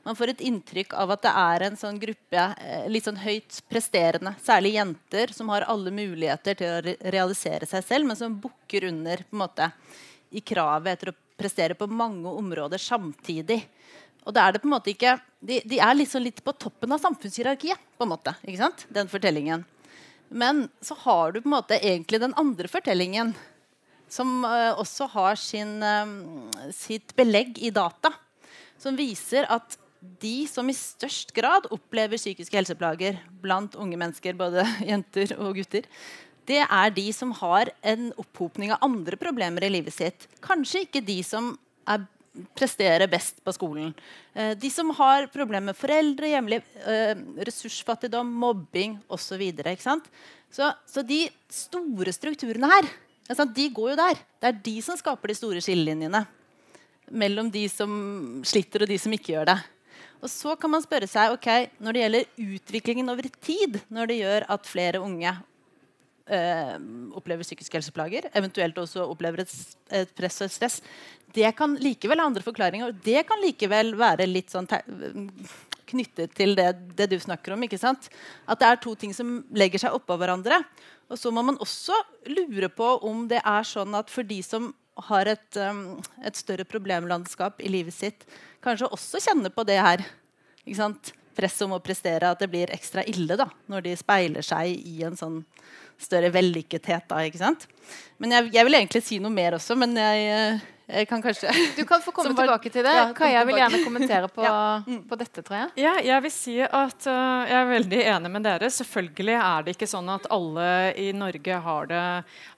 [0.06, 3.58] Man får et inntrykk av at det er en sånn gruppe eh, litt sånn høyt
[3.66, 8.38] presterende, særlig jenter, som har alle muligheter til å re realisere seg selv, men som
[8.38, 9.66] bukker under på en måte,
[10.30, 13.60] i kravet etter å prestere på mange områder samtidig.
[14.26, 16.90] Og da er det på en måte ikke, De, de er liksom litt på toppen
[16.92, 17.78] av samfunnshierarkiet.
[17.96, 18.86] på en måte, ikke sant?
[18.90, 19.64] Den fortellingen.
[20.28, 23.34] Men så har du på en måte egentlig den andre fortellingen,
[24.08, 28.10] som uh, også har sin, uh, sitt belegg i data.
[28.78, 29.78] Som viser at
[30.20, 35.86] de som i størst grad opplever psykiske helseplager blant unge mennesker, både jenter og gutter,
[36.46, 40.28] det er de som har en opphopning av andre problemer i livet sitt.
[40.44, 41.54] Kanskje ikke de som
[41.88, 42.04] er
[42.56, 43.94] presterer best på skolen.
[44.34, 47.16] Eh, de som har problemer med foreldre, hjemlig eh,
[47.48, 49.42] ressursfattigdom, mobbing osv.
[49.80, 49.96] Så,
[50.52, 52.90] så, så de store strukturene her
[53.26, 54.18] de går jo der.
[54.38, 56.22] Det er de som skaper de store skillelinjene
[57.10, 57.90] mellom de som
[58.46, 59.58] sliter, og de som ikke gjør det.
[60.22, 64.20] Og så kan man spørre seg ok, Når det gjelder utviklingen over tid, når det
[64.22, 65.34] gjør at flere unge
[66.30, 66.74] øh,
[67.18, 69.54] opplever psykiske helseplager, eventuelt også opplever et,
[69.90, 70.80] et press og et stress,
[71.36, 72.90] det kan likevel ha andre forklaringer.
[72.90, 74.68] Og det kan likevel være litt sånn
[75.86, 77.62] knyttet til det, det, du snakker om.
[77.66, 78.08] ikke sant?
[78.48, 80.62] At det er to ting som legger seg oppå hverandre.
[81.10, 81.96] Og så må man også
[82.32, 84.72] lure på om det er sånn at for de som
[85.06, 88.24] har et, um, et større problemlandskap i livet sitt,
[88.64, 90.02] kanskje også kjenner på det her.
[90.64, 91.12] ikke sant?
[91.36, 95.02] Presset om å prestere, at det blir ekstra ille da, når de speiler seg i
[95.04, 95.42] en sånn
[96.00, 97.06] større vellykkethet.
[97.10, 97.66] da, ikke sant?
[98.22, 101.50] Men jeg, jeg vil egentlig si noe mer også, men jeg jeg eh, kan kanskje
[101.74, 102.92] Du kan få komme var, tilbake til det.
[102.94, 104.82] Ja, Kaja vil gjerne kommentere på, ja.
[104.86, 105.00] mm.
[105.10, 105.70] på, dette, tror jeg.
[105.82, 108.70] Ja, jeg vil si at uh, jeg er veldig enig med dere.
[108.70, 110.68] Selvfølgelig er det ikke sånn at alle
[111.02, 112.02] i Norge har, det,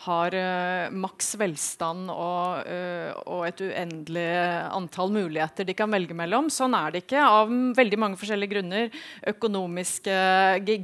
[0.04, 4.28] har uh, maks velstand og, uh, og, et uendelig
[4.76, 6.52] antall muligheter de kan velge mellom.
[6.52, 7.48] Sånn er det ikke av
[7.80, 8.92] veldig mange forskjellige grunner.
[9.32, 10.18] Økonomiske,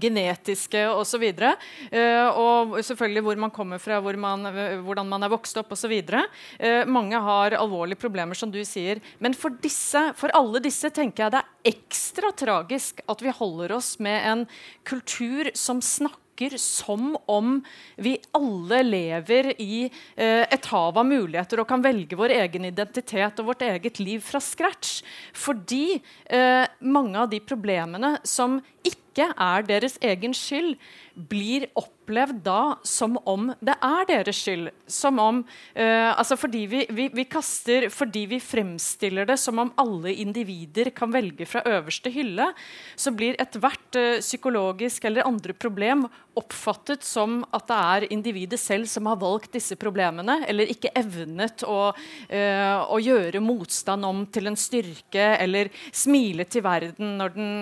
[0.00, 1.28] genetiske osv.
[1.28, 4.48] Uh, og selvfølgelig hvor man kommer fra, hvor man,
[4.88, 5.92] hvordan man er vokst opp osv.
[6.08, 9.02] Uh, mange har har alvorlige problemer, som du sier.
[9.22, 13.76] Men for, disse, for alle disse tenker jeg det er ekstra tragisk at vi holder
[13.78, 14.44] oss med en
[14.86, 17.60] kultur som snakker som om
[17.96, 23.38] vi alle lever i eh, et hav av muligheter og kan velge vår egen identitet
[23.38, 25.04] og vårt eget liv fra scratch.
[25.32, 30.74] Fordi eh, mange av de problemene som ikke er deres egen skyld,
[31.14, 34.70] blir opplevd da som om det er deres skyld.
[34.90, 39.70] Som om uh, altså fordi vi, vi, vi, kaster Fordi vi fremstiller det som om
[39.80, 42.50] alle individer kan velge fra øverste hylle,
[42.96, 48.88] så blir ethvert uh, psykologisk eller andre problem oppfattet som at det er individet selv
[48.90, 54.50] som har valgt disse problemene, eller ikke evnet å, uh, å gjøre motstand om til
[54.50, 57.52] en styrke, eller smile til verden når den,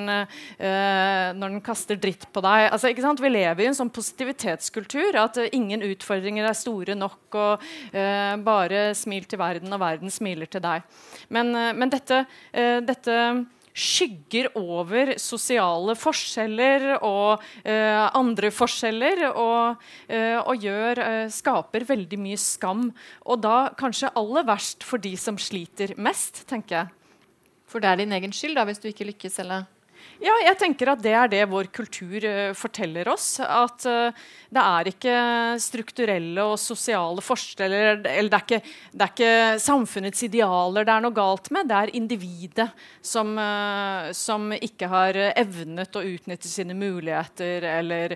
[1.37, 2.71] når den kaster dritt på deg.
[2.73, 3.21] Altså, ikke sant?
[3.21, 5.19] Vi lever i en sånn positivitetskultur.
[5.21, 7.25] At uh, ingen utfordringer er store nok.
[7.33, 7.65] og
[7.95, 10.87] uh, Bare smil til verden, og verden smiler til deg.
[11.33, 13.19] Men, uh, men dette, dette
[13.73, 19.25] skygger over sosiale forskjeller og uh, andre forskjeller.
[19.33, 22.89] Og, uh, og gjør, uh, skaper veldig mye skam.
[23.27, 26.99] Og da kanskje aller verst for de som sliter mest, tenker jeg.
[27.69, 29.41] For det er din egen skyld da, hvis du ikke lykkes?
[29.41, 29.72] eller?
[30.23, 33.41] Ja, jeg tenker at det er det vår kultur uh, forteller oss.
[33.43, 34.15] At uh,
[34.53, 35.15] det er ikke
[35.63, 38.61] strukturelle og sosiale forskjeller Eller det er, ikke,
[38.93, 41.67] det er, ikke, samfunnets idealer det er noe galt med.
[41.67, 42.69] Det er individet
[43.03, 48.15] som, uh, som ikke har evnet å utnytte sine muligheter eller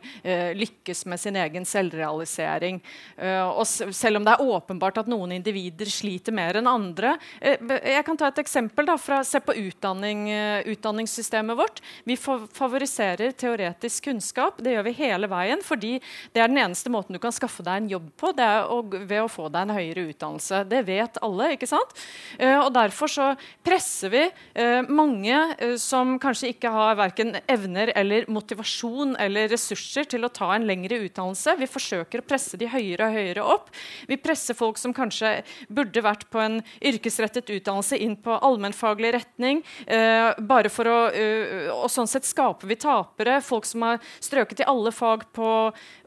[0.57, 2.79] lykkes med sin egen selvrealisering.
[3.19, 8.19] og selv om det er åpenbart at noen individer sliter mer enn andre Jeg kan
[8.19, 8.87] ta et eksempel.
[8.89, 10.27] Da, fra, se på utdanning,
[10.73, 11.83] utdanningssystemet vårt.
[12.05, 14.61] Vi favoriserer teoretisk kunnskap.
[14.63, 15.97] Det gjør vi hele veien, fordi
[16.35, 18.33] det er den eneste måten du kan skaffe deg en jobb på.
[18.37, 20.63] det er å, ved å få deg en høyere utdannelse.
[20.69, 21.53] Det vet alle.
[21.57, 21.95] ikke sant?
[22.41, 23.29] Uh, og Derfor så
[23.65, 30.09] presser vi uh, mange uh, som kanskje ikke har verken evner eller motivasjon eller ressurser
[30.11, 31.57] til å ta en lengre utdannelse.
[31.61, 33.73] Vi forsøker å presse de høyere og høyere opp.
[34.11, 35.39] Vi presser folk som kanskje
[35.73, 42.09] burde vært på en yrkesrettet utdannelse, inn på allmennfaglig retning, bare for å og sånn
[42.11, 43.39] sett skaper vi tapere.
[43.45, 45.51] Folk som har strøket i alle fag på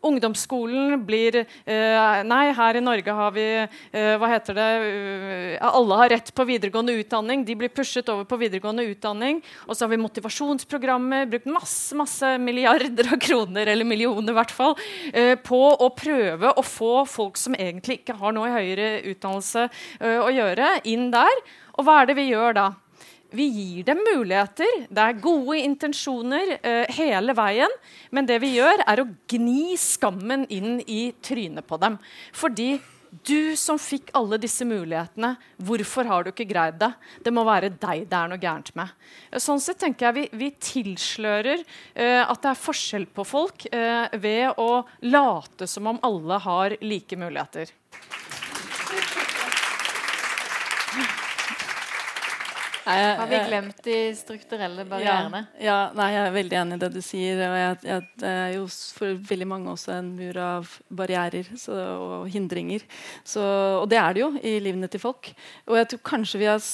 [0.06, 4.68] ungdomsskolen, blir uh, Nei, her i Norge har vi uh, Hva heter det
[5.60, 7.44] uh, Alle har rett på videregående utdanning.
[7.48, 9.42] De blir pushet over på videregående utdanning.
[9.68, 14.54] Og så har vi motivasjonsprogrammer, brukt masse, masse milliarder av kroner, eller millioner i hvert
[14.54, 14.76] fall,
[15.46, 19.68] på å prøve å få folk som egentlig ikke har noe i høyere utdannelse
[20.00, 21.42] å gjøre, inn der.
[21.78, 22.68] Og hva er det vi gjør da?
[23.30, 24.86] Vi gir dem muligheter.
[24.90, 27.74] Det er gode intensjoner uh, hele veien.
[28.16, 32.00] Men det vi gjør, er å gni skammen inn i trynet på dem.
[32.34, 32.78] Fordi
[33.26, 35.34] du som fikk alle disse mulighetene,
[35.66, 36.92] hvorfor har du ikke greid det?
[37.26, 38.94] Det må være deg det er noe gærent med.
[39.42, 44.10] Sånn sett tenker jeg Vi, vi tilslører uh, at det er forskjell på folk uh,
[44.18, 47.74] ved å late som om alle har like muligheter.
[52.90, 55.44] Har vi glemt de strukturelle barrierene?
[55.60, 57.42] Ja, ja, nei, jeg er veldig enig i det du sier.
[57.46, 58.66] og jeg, jeg, Det er jo
[58.98, 62.86] for veldig mange også en mur av barrierer så, og hindringer.
[63.24, 63.44] Så,
[63.84, 65.32] og det er det jo i livene til folk.
[65.70, 66.70] Og jeg tror kanskje vi har,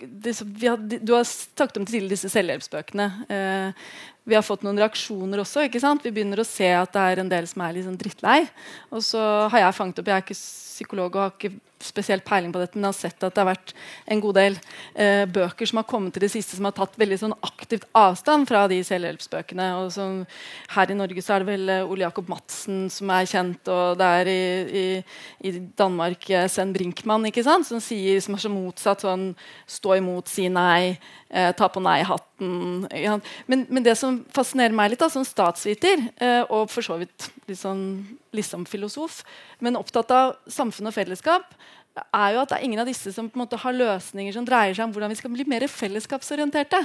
[0.00, 3.10] vi har Du har snakket om tidligere disse selvhjelpsbøkene.
[3.30, 3.86] Eh,
[4.30, 5.64] vi har fått noen reaksjoner også.
[5.66, 6.04] ikke sant?
[6.04, 8.44] Vi begynner å se at det er en del som er sånn drittlei.
[8.90, 12.52] Og så har jeg fanget opp Jeg er ikke psykolog og har ikke spesielt peiling
[12.54, 13.74] på dette, men jeg har sett at det har vært
[14.10, 14.56] en god del
[14.94, 18.48] eh, bøker som har kommet til det siste som har tatt veldig sånn aktivt avstand
[18.50, 19.68] fra de selvhjelpsbøkene.
[19.80, 20.20] Og som,
[20.76, 24.00] her i Norge så er det vel eh, Ole Jakob Madsen som er kjent, og
[24.00, 24.42] det er i,
[24.82, 24.86] i,
[25.50, 27.68] i Danmark eh, Sven Brinkmann ikke sant?
[27.70, 29.30] Som, sier, som er så motsatt sånn
[29.70, 30.96] Stå imot, si nei,
[31.30, 32.86] eh, ta på nei-hatten.
[33.46, 37.30] Men, men, det som fascinerer meg litt da, som statsviter, eh, og for så vidt
[37.48, 37.84] litt sånn
[38.36, 39.22] liksom filosof,
[39.62, 41.54] men opptatt av samfunn og fellesskap,
[42.00, 44.44] er jo at det er ingen av disse som på en måte har løsninger som
[44.46, 46.78] dreier seg om hvordan vi skal bli mer fellesskapsorienterte.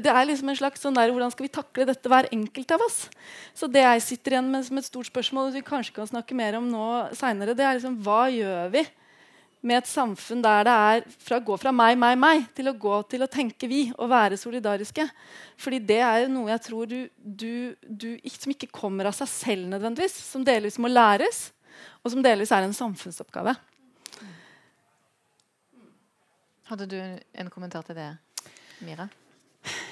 [0.00, 2.84] Det er liksom en slags sånn der, Hvordan skal vi takle dette, hver enkelt av
[2.86, 3.02] oss?
[3.58, 6.36] Så det jeg sitter igjen med som et stort spørsmål, og vi kanskje kan snakke
[6.38, 8.84] mer om nå senere, det er liksom hva gjør vi
[9.60, 12.76] med et samfunn der det er fra å gå fra meg, meg, meg til å
[12.80, 15.04] gå til å tenke vi og være solidariske.
[15.60, 19.28] Fordi det er jo noe jeg tror du, du, du, som ikke kommer av seg
[19.32, 20.16] selv nødvendigvis.
[20.32, 21.50] Som delvis må læres,
[22.00, 23.54] og som delvis er en samfunnsoppgave.
[26.70, 28.10] Hadde du en kommentar til det,
[28.86, 29.10] Mira?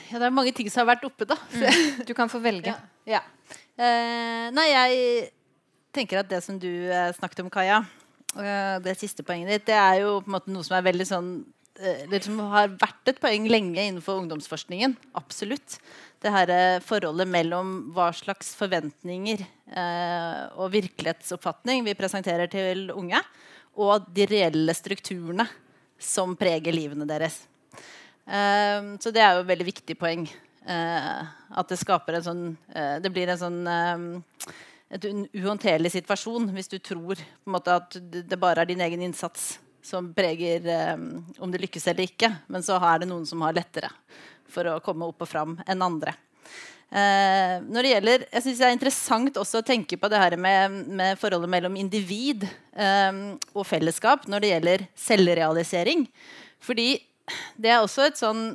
[0.09, 1.37] Ja, det er mange ting som har vært oppe, da.
[1.53, 2.05] Mm.
[2.09, 2.73] Du kan få velge.
[3.05, 3.19] Ja.
[3.19, 3.57] ja.
[3.77, 5.33] Eh, nei, jeg
[5.93, 7.83] tenker at det som du eh, snakket om, Kaja
[8.37, 11.31] det siste poenget ditt, det er jo på en måte noe som er veldig sånn
[11.81, 14.97] eh, det som har vært et poeng lenge innenfor ungdomsforskningen.
[15.19, 15.79] Absolutt.
[16.23, 23.23] Det her eh, forholdet mellom hva slags forventninger eh, og virkelighetsoppfatning vi presenterer til unge,
[23.79, 25.47] og de reelle strukturene
[25.99, 27.41] som preger livene deres.
[28.27, 30.29] Eh, så det er jo et veldig viktig poeng.
[30.69, 32.41] Eh, at det skaper en sånn
[33.01, 33.61] Det blir en sånn
[34.91, 40.11] en uhåndterlig situasjon hvis du tror måte, at det bare er din egen innsats som
[40.17, 40.97] preger eh,
[41.39, 42.31] om det lykkes eller ikke.
[42.49, 43.91] Men så er det noen som har lettere
[44.49, 46.15] for å komme opp og fram enn andre.
[46.89, 50.39] Eh, når det gjelder, jeg synes det er interessant også å tenke på det her
[50.41, 53.21] med, med forholdet mellom individ eh,
[53.53, 56.09] og fellesskap når det gjelder selvrealisering.
[56.65, 56.95] Fordi
[57.61, 58.51] det er også et sånn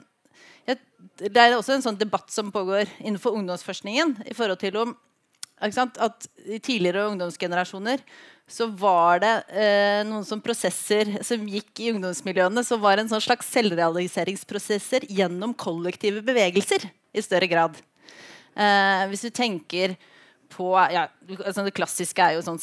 [1.14, 4.94] det er også en sånn debatt som pågår innenfor ungdomsforskningen i forhold til om
[5.62, 8.02] at i tidligere ungdomsgenerasjoner
[8.50, 13.24] så var det eh, noen sånne prosesser som gikk i ungdomsmiljøene som var en sånn
[13.24, 17.80] slags selvrealiseringsprosesser gjennom kollektive bevegelser i større grad.
[18.54, 19.96] Eh, hvis du tenker
[20.54, 21.08] på ja,
[21.40, 22.62] altså Det klassiske er jo sånn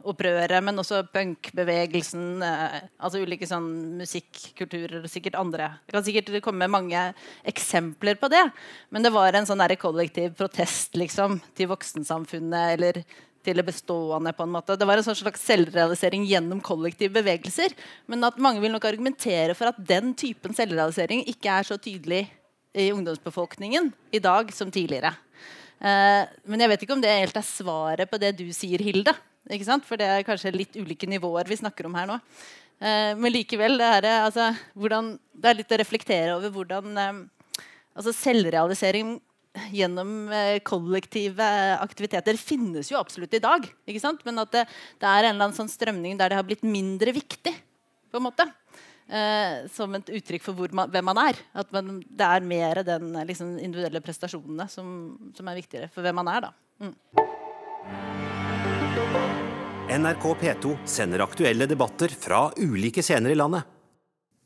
[0.00, 2.42] 68-opprøret, men også punkbevegelsen.
[2.42, 5.78] Eh, altså ulike sånn musikkulturer, sikkert andre.
[5.86, 7.12] Det kan sikkert komme mange
[7.44, 8.50] eksempler på det.
[8.90, 13.04] Men det var en sånn kollektiv protest liksom, til voksensamfunnet eller
[13.44, 14.32] til det bestående.
[14.32, 14.76] på en måte.
[14.76, 17.72] Det var en sånn slags selvrealisering gjennom kollektive bevegelser.
[18.06, 22.28] Men at mange vil nok argumentere for at den typen selvrealisering ikke er så tydelig
[22.74, 25.14] i ungdomsbefolkningen i dag som tidligere.
[25.80, 29.14] Eh, men jeg vet ikke om det helt er svaret på det du sier, Hilde.
[29.48, 32.18] For det er kanskje litt ulike nivåer vi snakker om her nå.
[32.80, 37.18] Eh, men likevel, det er, altså, hvordan, det er litt å reflektere over hvordan eh,
[37.96, 39.18] altså selvrealisering
[39.74, 41.46] gjennom eh, kollektive
[41.80, 43.66] aktiviteter finnes jo absolutt i dag.
[44.24, 44.64] Men at det,
[45.00, 47.54] det, er en eller annen sånn strømning der det har blitt mindre viktig.
[48.10, 48.46] på en måte
[49.10, 51.42] eh, som et uttrykk for man, hvem man er.
[51.52, 54.92] At man, det er mer den liksom, individuelle prestasjonene som,
[55.36, 56.48] som, er viktigere for hvem man er.
[56.48, 56.52] da.
[56.80, 58.29] Mm.
[59.90, 63.66] NRK P2 sender aktuelle debatter fra ulike scener i landet.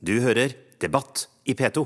[0.01, 1.85] Du hører Debatt i P2.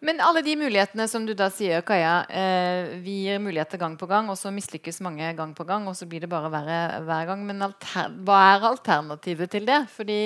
[0.00, 4.08] Men alle de mulighetene som du da sier, Kaja, eh, vi gir muligheter gang på
[4.08, 7.28] gang, og så mislykkes mange gang på gang, og så blir det bare verre hver
[7.28, 7.44] gang.
[7.46, 9.82] Men hva er alternativet til det?
[9.92, 10.22] Fordi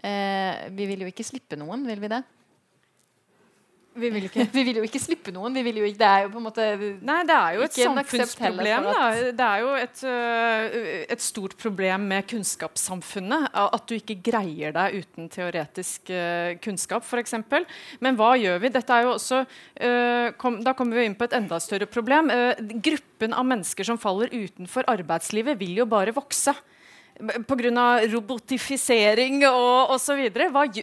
[0.00, 2.22] Eh, vi vil jo ikke slippe noen, vil vi det?
[3.98, 5.56] Vi vil, vi vil, jo ikke slippe noen.
[5.58, 8.86] Jo, det er jo på en måte Nei, det er jo et samfunnsproblem.
[9.34, 10.78] Det er jo et, uh,
[11.10, 13.50] et, stort problem med kunnskapssamfunnet.
[13.50, 17.34] At du ikke greier deg uten teoretisk uh, kunnskap, f.eks.
[18.04, 18.72] Men hva gjør vi?
[18.78, 19.42] Dette er jo også,
[20.38, 22.30] kom, da kommer vi inn på et enda større problem.
[22.82, 26.54] gruppen av mennesker som faller utenfor arbeidslivet, vil jo bare vokse
[27.48, 27.86] pga.
[28.12, 30.26] robotifisering og osv.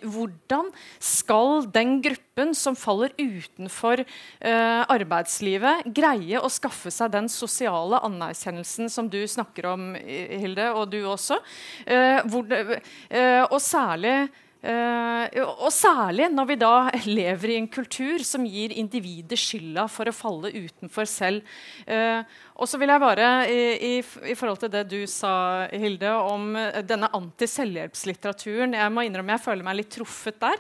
[0.04, 8.02] Hvordan skal den gruppen som faller utenfor uh, arbeidslivet, greie å skaffe seg den sosiale
[8.06, 11.40] anerkjennelsen som du snakker om, Hilde, og du også?
[11.88, 14.18] Uh, hvor, uh, og særlig
[14.66, 16.74] og særlig når vi da
[17.05, 21.45] lever i en kultur som gir individet skylda for å falle utenfor selv.
[21.86, 22.26] Uh,
[22.58, 26.55] og så vil jeg bare, i, i, forhold til det du sa, Hilde, om
[26.89, 30.58] denne anti-selvhjelpslitteraturen Jeg må innrømme jeg føler meg litt truffet der.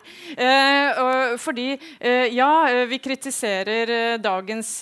[1.41, 1.71] Fordi
[2.35, 2.49] ja,
[2.85, 4.75] vi kritiserer dagens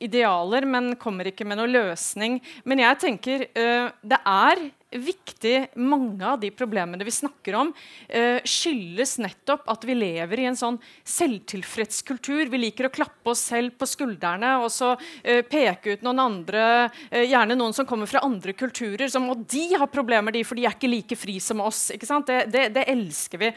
[0.00, 2.40] idealer, men kommer ikke med noen løsning.
[2.64, 9.16] Men jeg tenker det er viktig mange av de problemene vi snakker om, uh, skyldes
[9.22, 10.78] nettopp at vi lever i en sånn
[11.08, 12.44] selvtilfreds kultur.
[12.52, 16.64] Vi liker å klappe oss selv på skuldrene og så uh, peke ut noen andre,
[17.12, 20.58] uh, gjerne noen som kommer fra andre kulturer, som og de har problemer, de, for
[20.58, 21.86] de er ikke like fri som oss.
[21.92, 23.48] Det, det, det, elsker vi.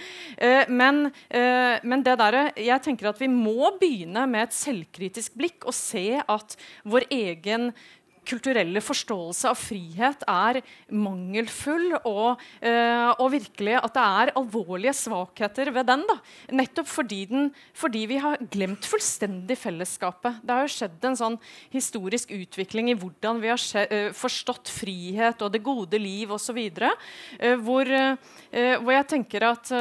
[0.71, 1.07] men,
[1.83, 6.21] men det der, jeg tenker at vi må begynne med et selvkritisk blikk og se
[6.21, 6.55] at
[6.88, 7.71] vår egen
[8.28, 15.71] kulturelle forståelse av frihet er mangelfull, og, eh, og, virkelig at det er alvorlige svakheter
[15.76, 16.05] ved den.
[16.09, 16.17] Da.
[16.55, 20.41] Nettopp fordi, den, fordi, vi har glemt fullstendig fellesskapet.
[20.43, 21.39] Det har jo skjedd en sånn
[21.73, 26.59] historisk utvikling i hvordan vi har uh, forstått frihet og det gode liv osv.
[26.59, 29.71] eh, hvor, eh, hvor jeg tenker at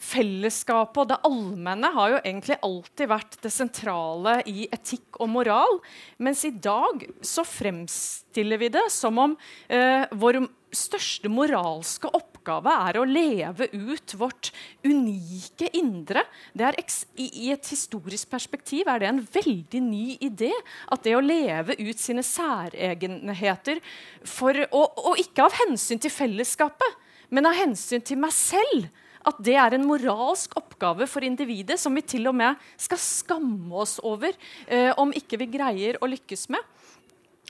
[0.00, 5.80] fellesskapet og det allmenne har jo egentlig alltid vært det sentrale i etikk og moral.
[6.22, 9.36] Mens i dag så fremstiller vi det som om
[9.68, 10.40] eh, vår
[10.76, 14.50] største moralske oppgave er å leve ut vårt
[14.84, 16.24] unike indre.
[16.56, 20.52] I, et historisk perspektiv er det en veldig ny idé.
[20.92, 23.80] At det å leve ut sine særegenheter
[24.24, 27.02] for, og, og ikke av hensyn til fellesskapet,
[27.32, 28.86] men av hensyn til meg selv
[29.26, 33.82] at det er en moralsk oppgave for individet som vi til og med skal skamme
[33.82, 36.62] oss over eh, om ikke vi greier å lykkes med.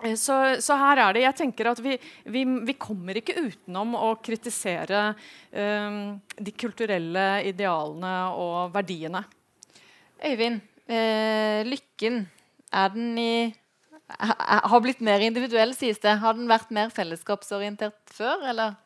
[0.02, 1.96] Eh, så, så, her er det Jeg tenker at vi,
[2.32, 5.10] vi, vi kommer ikke utenom å kritisere
[5.52, 6.00] eh,
[6.36, 9.24] de kulturelle idealene og verdiene.
[10.24, 12.24] Øyvind, eh, lykken,
[12.72, 13.36] er den i
[14.06, 16.12] har blitt mer individuell, sies det.
[16.22, 18.76] Har den vært mer fellesskapsorientert før, eller?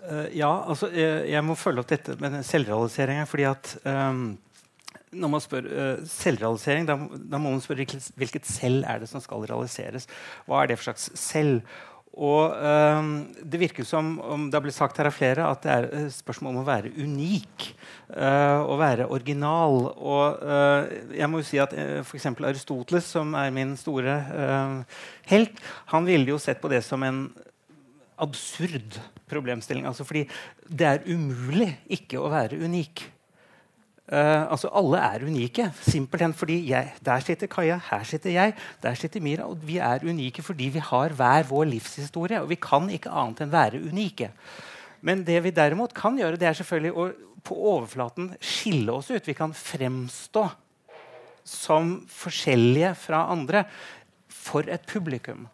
[0.00, 3.20] Uh, ja, altså, jeg, jeg, må følge opp dette med selvrealisering.
[3.28, 4.38] fordi at um,
[5.12, 7.84] når man spør uh, selvrealisering, da, da, må man spørre
[8.16, 10.08] hvilket, selv er det som skal realiseres.
[10.46, 11.60] Hva er det for slags selv?
[12.10, 15.76] Og um, Det virker som om det har blitt sagt her av flere at det
[15.76, 17.68] er spørsmål om å være unik.
[18.10, 19.92] Uh, å være original.
[19.94, 22.26] Og uh, jeg må jo si at uh, f.eks.
[22.32, 24.98] Aristoteles, som er min store uh,
[25.30, 27.28] helt, han ville jo sett på det som en
[28.20, 28.98] absurd
[29.30, 29.86] problemstilling.
[29.88, 30.26] Altså fordi
[30.66, 33.06] det er umulig ikke å være unik.
[34.10, 35.68] Uh, altså Alle er unike.
[35.86, 39.46] Simpelthen fordi jeg, der sitter Kaja, her sitter jeg, der sitter Mira.
[39.46, 42.42] og Vi er unike fordi vi har hver vår livshistorie.
[42.42, 44.32] Og vi kan ikke annet enn være unike.
[45.06, 47.10] Men det vi derimot kan gjøre, det er selvfølgelig å
[47.46, 49.24] på overflaten skille oss ut.
[49.24, 50.44] Vi kan fremstå
[51.46, 53.64] som forskjellige fra andre
[54.30, 55.46] for et publikum.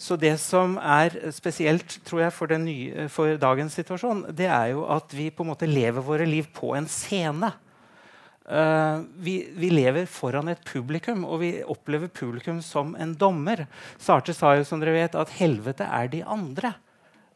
[0.00, 4.86] Så det som er spesielt tror jeg, for, nye, for dagens situasjon, det er jo
[4.90, 7.52] at vi på en måte lever våre liv på en scene.
[8.42, 13.66] Uh, vi, vi, lever foran et publikum, og vi opplever publikum som en dommer.
[14.02, 16.74] Sartre sa jo som dere vet, at helvete er de andre.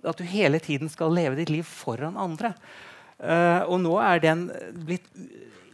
[0.07, 2.55] At du hele tiden skal leve ditt liv foran andre.
[3.23, 4.49] Uh, og nå er den
[4.85, 5.07] blitt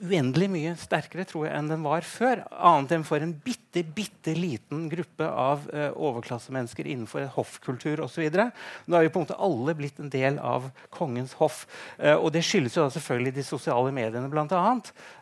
[0.02, 2.42] uendelig mye sterkere tror jeg, enn den var før.
[2.50, 8.26] Annet enn for en bitte, bitte liten gruppe av uh, overklassemennesker innenfor hoffkultur osv.
[8.32, 11.64] Nå er vi på en måte alle blitt en del av kongens hoff.
[11.98, 14.62] Uh, og det skyldes jo da selvfølgelig de sosiale mediene, bl.a.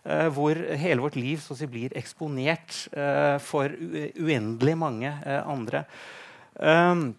[0.05, 5.85] Uh, hvor hele vårt liv så å si, blir eksponert uh, for uendelig mange andre.
[6.61, 7.11] Um,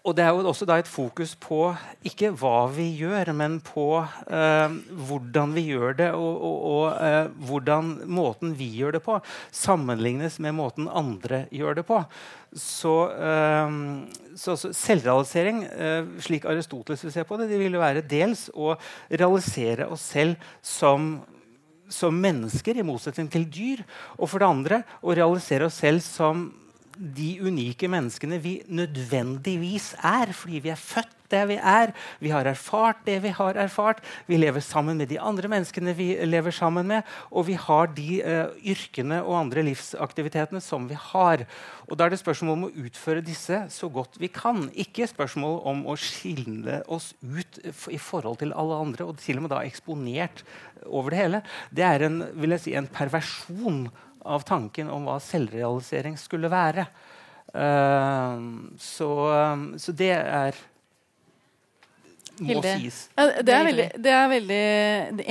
[0.00, 1.74] og det er jo også et fokus på
[2.06, 4.76] ikke hva vi gjør, men på eh,
[5.08, 9.18] hvordan vi gjør det, og, og, og eh, hvordan måten vi gjør det på,
[9.52, 12.00] sammenlignes med måten andre gjør det på.
[12.56, 13.74] Så, eh,
[14.40, 15.66] så, så selvrealisering,
[16.22, 18.72] slik Aristoteles vil se på det, det vil jo være dels å
[19.10, 21.18] realisere oss selv som
[21.90, 23.80] som mennesker, i motsetning til dyr.
[24.14, 26.44] Og for det andre å realisere oss selv som
[27.00, 31.92] de unike menneskene vi nødvendigvis er, fordi vi er født der vi er.
[32.20, 34.02] Vi har erfart det vi har erfart.
[34.26, 37.06] Vi lever sammen med de andre menneskene vi lever sammen med.
[37.30, 41.46] Og vi har de uh, yrkene og andre livsaktivitetene som vi har.
[41.88, 44.68] Og Da er det spørsmål om å utføre disse så godt vi kan.
[44.74, 49.46] Ikke spørsmål om å skille oss ut i forhold til alle andre, og til og
[49.46, 50.44] med da eksponert
[50.86, 51.42] over det hele.
[51.74, 53.88] Det er en, vil jeg si, en perversjon
[54.22, 56.86] av tanken om hva selvrealisering skulle være.
[57.50, 59.10] Uh, så,
[59.80, 60.58] så, det er
[62.40, 62.72] må Hilde.
[62.80, 62.98] sies.
[63.16, 64.62] Ja, det, er veldig, det er veldig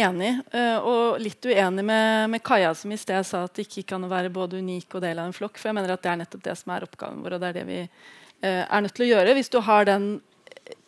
[0.06, 3.88] enig uh, og litt uenig med, med Kaja, som i sted sa at det ikke
[3.96, 5.58] kan være både unik og del av en flokk.
[5.58, 7.60] For jeg mener at det er nettopp det som er oppgaven vår, og det er
[7.60, 9.38] det vi uh, er nødt til å gjøre.
[9.40, 10.10] Hvis du har den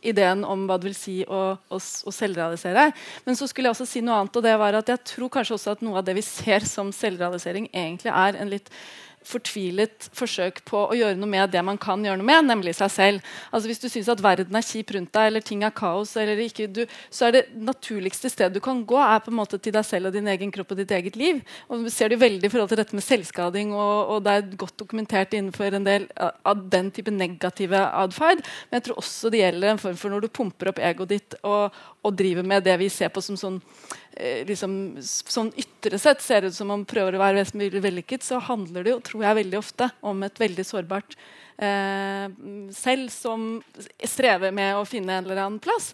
[0.02, 2.90] ideen om hva det vil si å, å, å, selvrealisere.
[3.26, 5.58] Men så skulle jeg også si noe annet, og det var at jeg tror kanskje
[5.58, 8.72] også at noe av det vi ser som selvrealisering, egentlig er en litt
[9.28, 12.92] fortvilet forsøk på å gjøre noe med det man kan gjøre noe med, nemlig seg
[12.94, 13.32] selv.
[13.52, 16.68] Altså Hvis du syns at verden er kjip rundt deg, eller ting er kaos, ikke,
[16.68, 16.82] du,
[17.14, 20.10] så er det naturligste stedet du kan gå, er på en måte til deg selv
[20.10, 21.42] og din egen kropp og ditt eget liv.
[21.70, 24.52] Og du ser det veldig i forhold til dette med selvskading, og, og det er
[24.66, 28.44] godt dokumentert innenfor en del av den type negative atferd.
[28.70, 31.40] Men jeg tror også det gjelder en form for når du pumper opp egoet ditt
[31.42, 33.62] og, og driver med det vi ser på som sånn
[34.48, 38.26] liksom, sånn ytre sett ser ut som om man prøver å være mest mulig vellykket,
[38.26, 41.16] så handler det jo, tror jeg, veldig ofte om et veldig sårbart
[41.62, 42.28] eh,
[42.76, 43.48] selv som
[44.04, 45.94] strever med å finne en eller annen plass.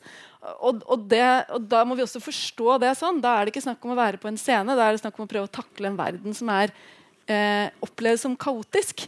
[0.57, 3.19] Og, og, det, og, Da må vi også forstå det sånn.
[3.23, 5.17] Da er det ikke snakk om å være på en scene, da er det snakk
[5.19, 6.73] om å prøve å takle en verden som er
[7.27, 9.07] eh, opplevd som kaotisk.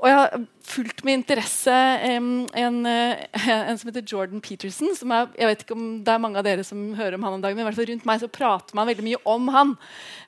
[0.00, 1.74] Og jeg har fulgt med interesse
[2.18, 4.90] um, en, uh, en, som heter Jordan Peterson.
[4.98, 7.38] som er, jeg vet ikke om det er mange av dere som hører om han
[7.38, 9.72] om dagen, men i hvert fall rundt meg så prater man veldig mye om han.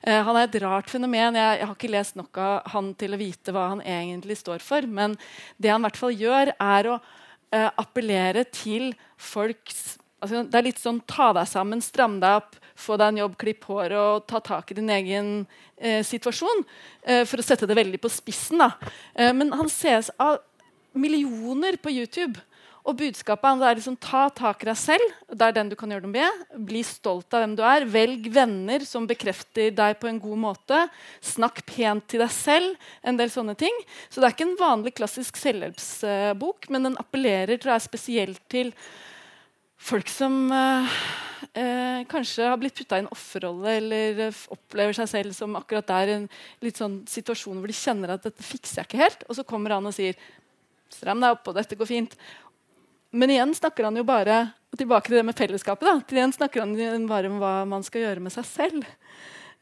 [0.07, 1.37] Uh, han er et rart fenomen.
[1.37, 4.65] Jeg, jeg, har ikke lest nok av han til å vite hva han egentlig står
[4.65, 4.87] for.
[4.87, 5.19] Men
[5.61, 9.97] det han i hvert fall gjør, er å uh, appellere til folks
[10.27, 13.37] altså, Det er litt sånn ta deg sammen, stram deg opp, få deg en jobb,
[13.41, 15.31] klipp håret og ta tak i din egen
[15.77, 16.65] eh, situasjon.
[17.01, 18.61] Eh, for å sette det veldig på spissen.
[18.61, 20.37] Eh, men han ses av
[20.97, 22.37] millioner på YouTube.
[22.87, 25.15] Og budskapet er liksom, ta tak i deg selv.
[25.27, 26.43] Det er den du kan gjøre noe med.
[26.69, 27.83] Bli stolt av hvem du er.
[27.91, 30.79] Velg venner som bekrefter deg på en god måte.
[31.19, 32.77] Snakk pent til deg selv.
[33.03, 33.75] En del sånne ting.
[34.07, 38.71] Så det er ikke en vanlig klassisk selvhjelpsbok, men den appellerer tror jeg, spesielt til
[39.77, 40.97] folk som eh,
[41.53, 45.87] eh, kanskje har blitt putta i en offerrolle eller eh, opplever seg selv som akkurat
[45.89, 46.27] der en
[46.65, 49.25] litt sånn situasjon hvor de kjenner at dette fikser jeg ikke helt.
[49.27, 50.17] Og så kommer han og sier
[50.93, 52.15] stram deg opp, og dette går fint.
[53.15, 54.47] Men igjen snakker han jo bare
[54.77, 55.87] tilbake til det med fellesskapet.
[55.87, 58.87] da, til igjen snakker han bare om hva man skal gjøre med seg selv.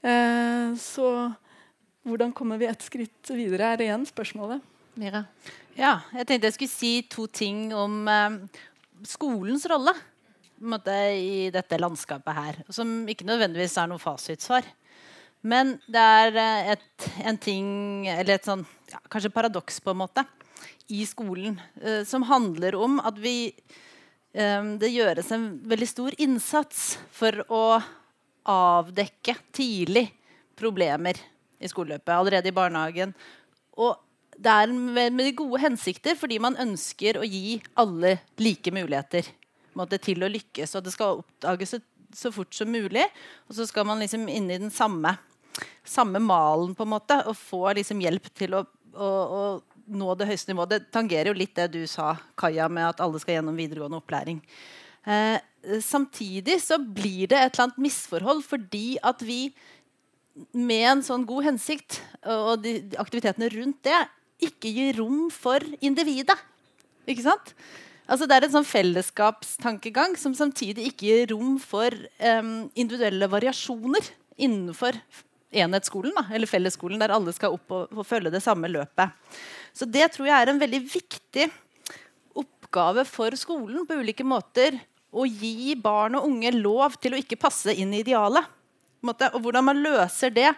[0.06, 1.10] Eh, så
[2.06, 4.62] hvordan kommer vi et skritt videre, er igjen spørsmålet.
[5.00, 5.26] Mira?
[5.76, 8.38] Ja, jeg tenkte jeg skulle si to ting om eh,
[9.10, 9.94] skolens rolle
[10.64, 12.60] måte, i dette landskapet her.
[12.74, 14.68] Som ikke nødvendigvis er noe fasitsvar.
[15.46, 17.68] Men det er eh, et, en ting,
[18.10, 20.26] eller et sånn ja, kanskje paradoks, på en måte,
[20.90, 26.96] i skolen eh, som handler om at vi eh, Det gjøres en veldig stor innsats
[27.14, 27.64] for å
[28.46, 30.08] avdekke tidlig
[30.58, 31.18] problemer
[31.60, 33.14] i skoleløpet, allerede i barnehagen.
[33.82, 33.98] Og
[34.36, 39.28] det er med, med gode hensikter, fordi man ønsker å gi alle like muligheter
[39.80, 40.76] måte, til å lykkes.
[40.78, 41.82] Og det skal oppdages så,
[42.16, 43.06] så, fort som mulig.
[43.48, 45.16] Og så skal man liksom inn i den samme,
[45.88, 49.44] samme malen på en måte, og få liksom hjelp til å, å, å,
[49.96, 50.76] nå det høyeste nivået.
[50.76, 54.42] Det tangerer jo litt det du sa, Kaja, med at alle skal gjennom videregående opplæring.
[55.06, 55.38] Eh,
[55.86, 59.48] samtidig så blir det et eller annet misforhold fordi at vi
[60.52, 64.00] med en sånn god hensikt og de, de aktivitetene rundt det
[64.44, 66.38] ikke gir rom for individet.
[67.08, 67.54] Ikke sant?
[68.06, 74.12] Altså det er en sånn fellesskapstankegang som samtidig ikke gir rom for um, individuelle variasjoner
[74.38, 74.98] innenfor
[75.56, 79.16] enhetsskolen, da, eller fellesskolen, der alle skal opp og, og, følge det samme løpet.
[79.74, 81.48] Så det tror jeg er en veldig viktig
[82.36, 84.78] oppgave for skolen på ulike måter.
[85.16, 88.44] Å gi barn og unge lov til å ikke passe inn i idealet.
[89.06, 90.50] Og hvordan man løser det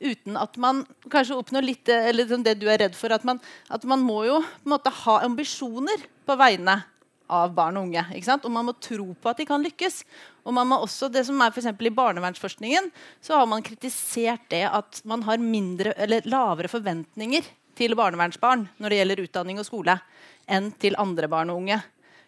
[0.00, 3.12] uten at man kanskje oppnår litt eller liksom det du er redd for.
[3.14, 3.40] At man,
[3.72, 6.80] at man må jo måte, ha ambisjoner på vegne
[7.26, 8.04] av barn og unge.
[8.36, 10.02] Og man må tro på at de kan lykkes.
[10.46, 12.90] Og man må også, det som er for I barnevernsforskningen
[13.24, 18.92] så har man kritisert det at man har mindre, eller lavere forventninger til barnevernsbarn når
[18.92, 19.98] det gjelder utdanning og skole,
[20.46, 21.80] enn til andre barn og unge.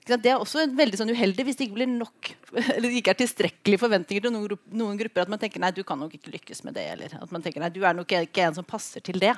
[0.08, 2.30] Det er også veldig sånn uheldig hvis det ikke nok
[2.82, 5.26] det ikke er tilstrekkelige forventninger til noen, noen, grupper.
[5.26, 6.86] At man tenker nei, du kan nok ikke lykkes med det.
[6.94, 9.34] Eller at man tenker nei, du er nok ikke en som passer til det.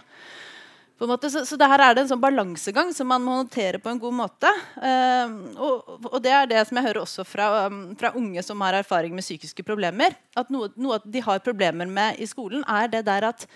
[1.01, 4.01] Måte, så, så her er det en sånn balansegang som man må notere på en
[4.03, 4.51] god måte.
[4.77, 8.61] Uh, og, og, det er det som jeg hører også fra, um, fra unge som
[8.61, 10.13] har erfaring med psykiske problemer.
[10.37, 13.47] At noe, noe de har problemer med i skolen, er det der at,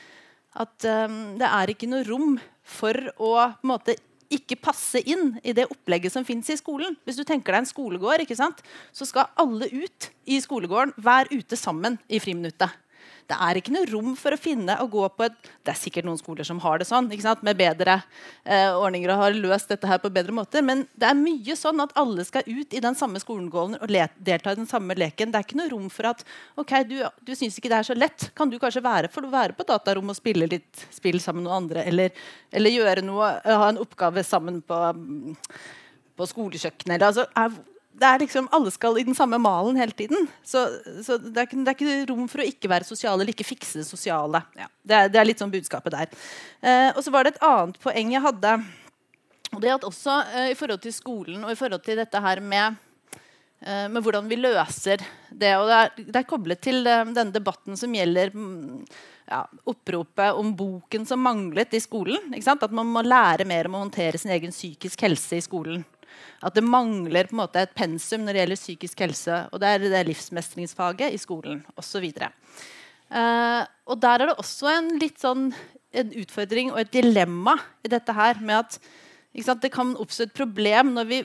[0.56, 3.98] at um, det er ikke noe rom for å på en måte,
[4.32, 6.96] ikke passe inn i det opplegget som fins i skolen.
[7.04, 8.24] Hvis du tenker deg en skolegård,
[8.92, 12.72] så skal alle ut i skolegården, være ute sammen i friminuttet.
[13.24, 16.04] Det er ikke noe rom for å finne og gå på et Det er sikkert
[16.04, 17.94] noen skoler som har det sånn, med bedre
[18.44, 21.80] eh, ordninger og har løst dette her på bedre måter, men det er mye sånn
[21.80, 23.88] at alle skal ut i den samme skolegården og
[24.28, 25.32] delta i den samme leken.
[25.32, 26.24] Det er ikke noe rom for at
[26.60, 28.28] ok, du, du syns ikke det er så lett.
[28.36, 31.62] Kan du kanskje være, for, være på datarom og spille litt spill sammen med noen
[31.64, 31.86] andre?
[31.88, 34.80] Eller, eller gjøre noe, ha en oppgave sammen på,
[36.14, 37.08] på skolekjøkkenet?
[37.08, 37.26] Altså,
[37.94, 40.28] det er liksom, Alle skal i den samme malen hele tiden.
[40.42, 40.66] Så,
[41.06, 43.46] så det, er ikke, det, er ikke, rom for å ikke være sosiale eller ikke
[43.46, 44.42] fikse det sosiale.
[44.58, 46.16] Ja, det, er, det, er, litt sånn budskapet der.
[46.64, 48.56] Eh, og så var det et annet poeng jeg hadde.
[49.52, 52.42] og det at også eh, I forhold til skolen og i forhold til dette her
[52.42, 52.82] med,
[53.62, 55.54] eh, med hvordan vi løser det.
[55.54, 58.84] og Det er, det er koblet til eh, denne debatten som gjelder mm,
[59.30, 62.34] ja, oppropet om boken som manglet i skolen.
[62.42, 65.86] At man må lære mer om å håndtere sin egen psykisk helse i skolen.
[66.44, 69.38] At det mangler på en måte et pensum når det gjelder psykisk helse.
[69.52, 72.08] Og det er det livsmestringsfaget i skolen osv.
[72.10, 72.28] Uh,
[73.20, 75.48] eh, og der er det også en litt sånn
[75.94, 78.78] en utfordring og et dilemma i dette her med at
[79.44, 81.20] sant, det kan oppstå et problem når vi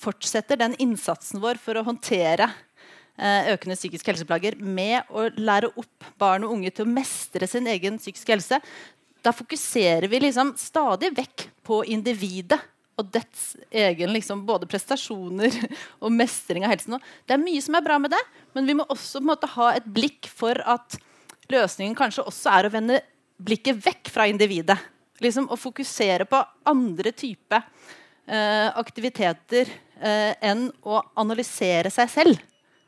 [0.00, 6.12] fortsetter den innsatsen vår for å håndtere uh, økende psykiske helseplager med å lære opp
[6.20, 8.60] barn og unge til å mestre sin egen psykiske helse.
[9.24, 12.60] Da fokuserer vi liksom stadig vekk på individet
[12.98, 15.54] og dets egen liksom, både prestasjoner
[16.02, 16.98] og mestring av helsen.
[17.26, 18.22] Det er mye som er bra med det,
[18.56, 20.98] men vi må også måte, ha et blikk for at
[21.52, 23.00] løsningen kanskje også er å vende
[23.38, 24.78] blikket vekk fra individet.
[25.22, 26.38] Liksom, og fokusere på
[26.70, 27.64] andre typer
[28.26, 32.44] eh, aktiviteter eh, enn å analysere seg selv.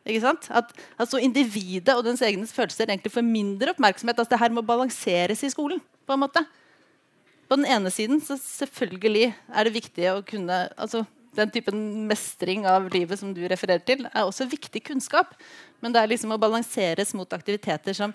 [0.07, 4.19] At altså, individet og dens egne følelser egentlig får mindre oppmerksomhet.
[4.19, 5.83] Altså, det her må balanseres i skolen.
[6.07, 6.43] på en måte.
[7.51, 11.03] På den ene siden så selvfølgelig er det viktig å kunne altså,
[11.35, 15.37] Den typen mestring av livet som du refererer til, er også viktig kunnskap.
[15.79, 18.15] Men det er liksom å balanseres mot aktiviteter som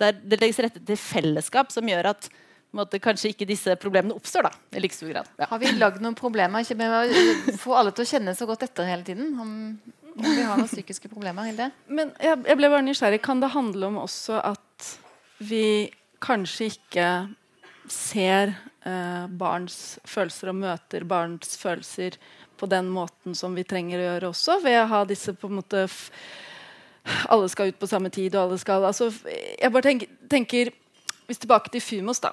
[0.00, 2.30] der det legges rette til fellesskap, som gjør at
[2.74, 4.48] måte, kanskje ikke disse problemene oppstår.
[4.48, 5.28] da, i like stor grad.
[5.38, 5.48] Ja.
[5.50, 8.66] Har vi lagd noen problemer ikke med å få alle til å kjenne så godt
[8.66, 9.30] etter hele tiden?
[9.38, 9.54] Om,
[10.16, 11.46] om vi har noen psykiske problemer?
[11.50, 11.70] Hilde?
[11.86, 13.22] Men jeg, jeg ble bare nysgjerrig.
[13.24, 14.90] Kan det handle om også at
[15.44, 15.92] vi
[16.24, 17.08] kanskje ikke
[17.90, 18.54] ser
[18.86, 22.18] eh, barns følelser og møter barns følelser
[22.60, 25.60] på den måten som vi trenger å gjøre også, ved å ha disse på en
[25.60, 25.86] måte
[27.28, 30.70] Alle skal ut på samme tid, og alle skal altså, Jeg bare tenker, tenker
[31.26, 32.32] Hvis tilbake til Fumos, da.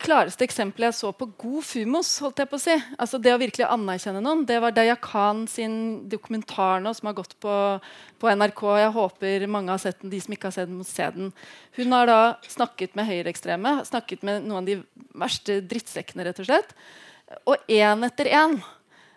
[0.00, 3.40] Klareste eksempelet jeg så på god fumos, holdt jeg på å si, altså det å
[3.40, 5.76] virkelig anerkjenne noen, det var Deya Khan sin
[6.10, 7.54] dokumentar nå, som har gått på,
[8.22, 8.62] på, NRK.
[8.82, 10.12] Jeg håper mange har sett den.
[10.12, 11.32] De som ikke har sett den, må se den.
[11.78, 12.20] Hun har da
[12.50, 14.78] snakket med høyreekstreme, snakket med noen av de
[15.24, 16.74] verste drittsekkene, rett og slett.
[17.48, 18.58] Og én etter én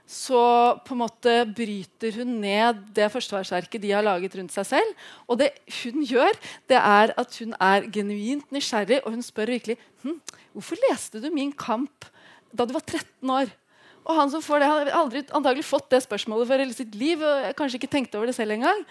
[0.08, 0.42] så
[0.88, 5.06] på en måte bryter hun ned det forsvarsverket de har laget rundt seg selv.
[5.28, 5.50] Og det
[5.82, 6.38] hun gjør,
[6.72, 10.16] det er at hun er genuint nysgjerrig, og hun spør virkelig hm,
[10.56, 12.08] hvorfor leste du Min kamp
[12.56, 13.52] da du var 13 år.
[14.08, 17.20] Og han som får det, har aldri antagelig fått det spørsmålet for hele sitt liv.
[17.20, 18.86] og kanskje ikke tenkt over det selv engang.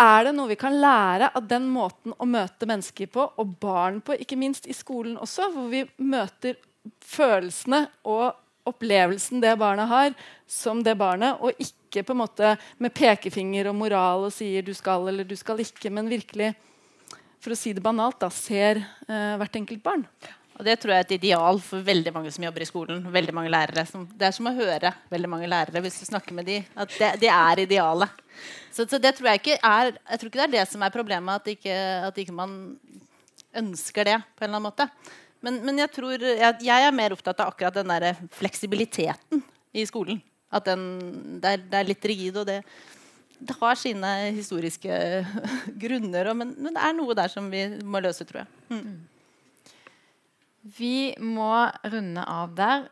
[0.00, 4.00] Er det noe vi kan lære av den måten å møte mennesker på, og barn
[4.00, 6.56] på, ikke minst i skolen også, hvor vi møter
[7.04, 12.94] følelsene og opplevelsen det barnet har, som det barnet, og ikke på en måte med
[12.94, 16.52] pekefinger og moral og sier du skal eller du skal ikke, men virkelig,
[17.40, 20.04] for å si det banalt, da, ser eh, hvert enkelt barn.
[20.60, 23.00] Og Det tror jeg er et ideal for veldig mange som jobber i skolen.
[23.08, 23.86] veldig mange lærere.
[24.12, 26.66] Det er som å høre veldig mange lærere hvis du snakker med dem.
[26.76, 28.20] At det, det er idealet.
[28.68, 30.92] Så, så, det tror jeg ikke er jeg tror ikke det er det som er
[30.92, 31.78] problemet, at ikke,
[32.10, 32.52] at ikke man
[33.56, 34.88] ønsker det på en eller annen måte.
[35.44, 39.84] Men, men jeg, tror, jeg, jeg, er mer opptatt av akkurat den der fleksibiliteten i
[39.88, 40.20] skolen.
[40.52, 40.82] At den,
[41.40, 42.58] det, er, det er litt rigid, og det,
[43.38, 44.92] det, har sine historiske
[45.82, 46.32] grunner.
[46.36, 48.50] Men, men, det er noe der som vi må løse, tror jeg.
[48.74, 48.96] Mm.
[50.76, 51.52] Vi må
[51.88, 52.88] runde av der.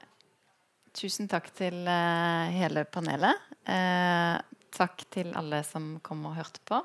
[0.97, 3.45] Tusen takk til uh, hele panelet.
[3.69, 4.39] Uh,
[4.73, 6.81] takk til alle som kom og hørte på.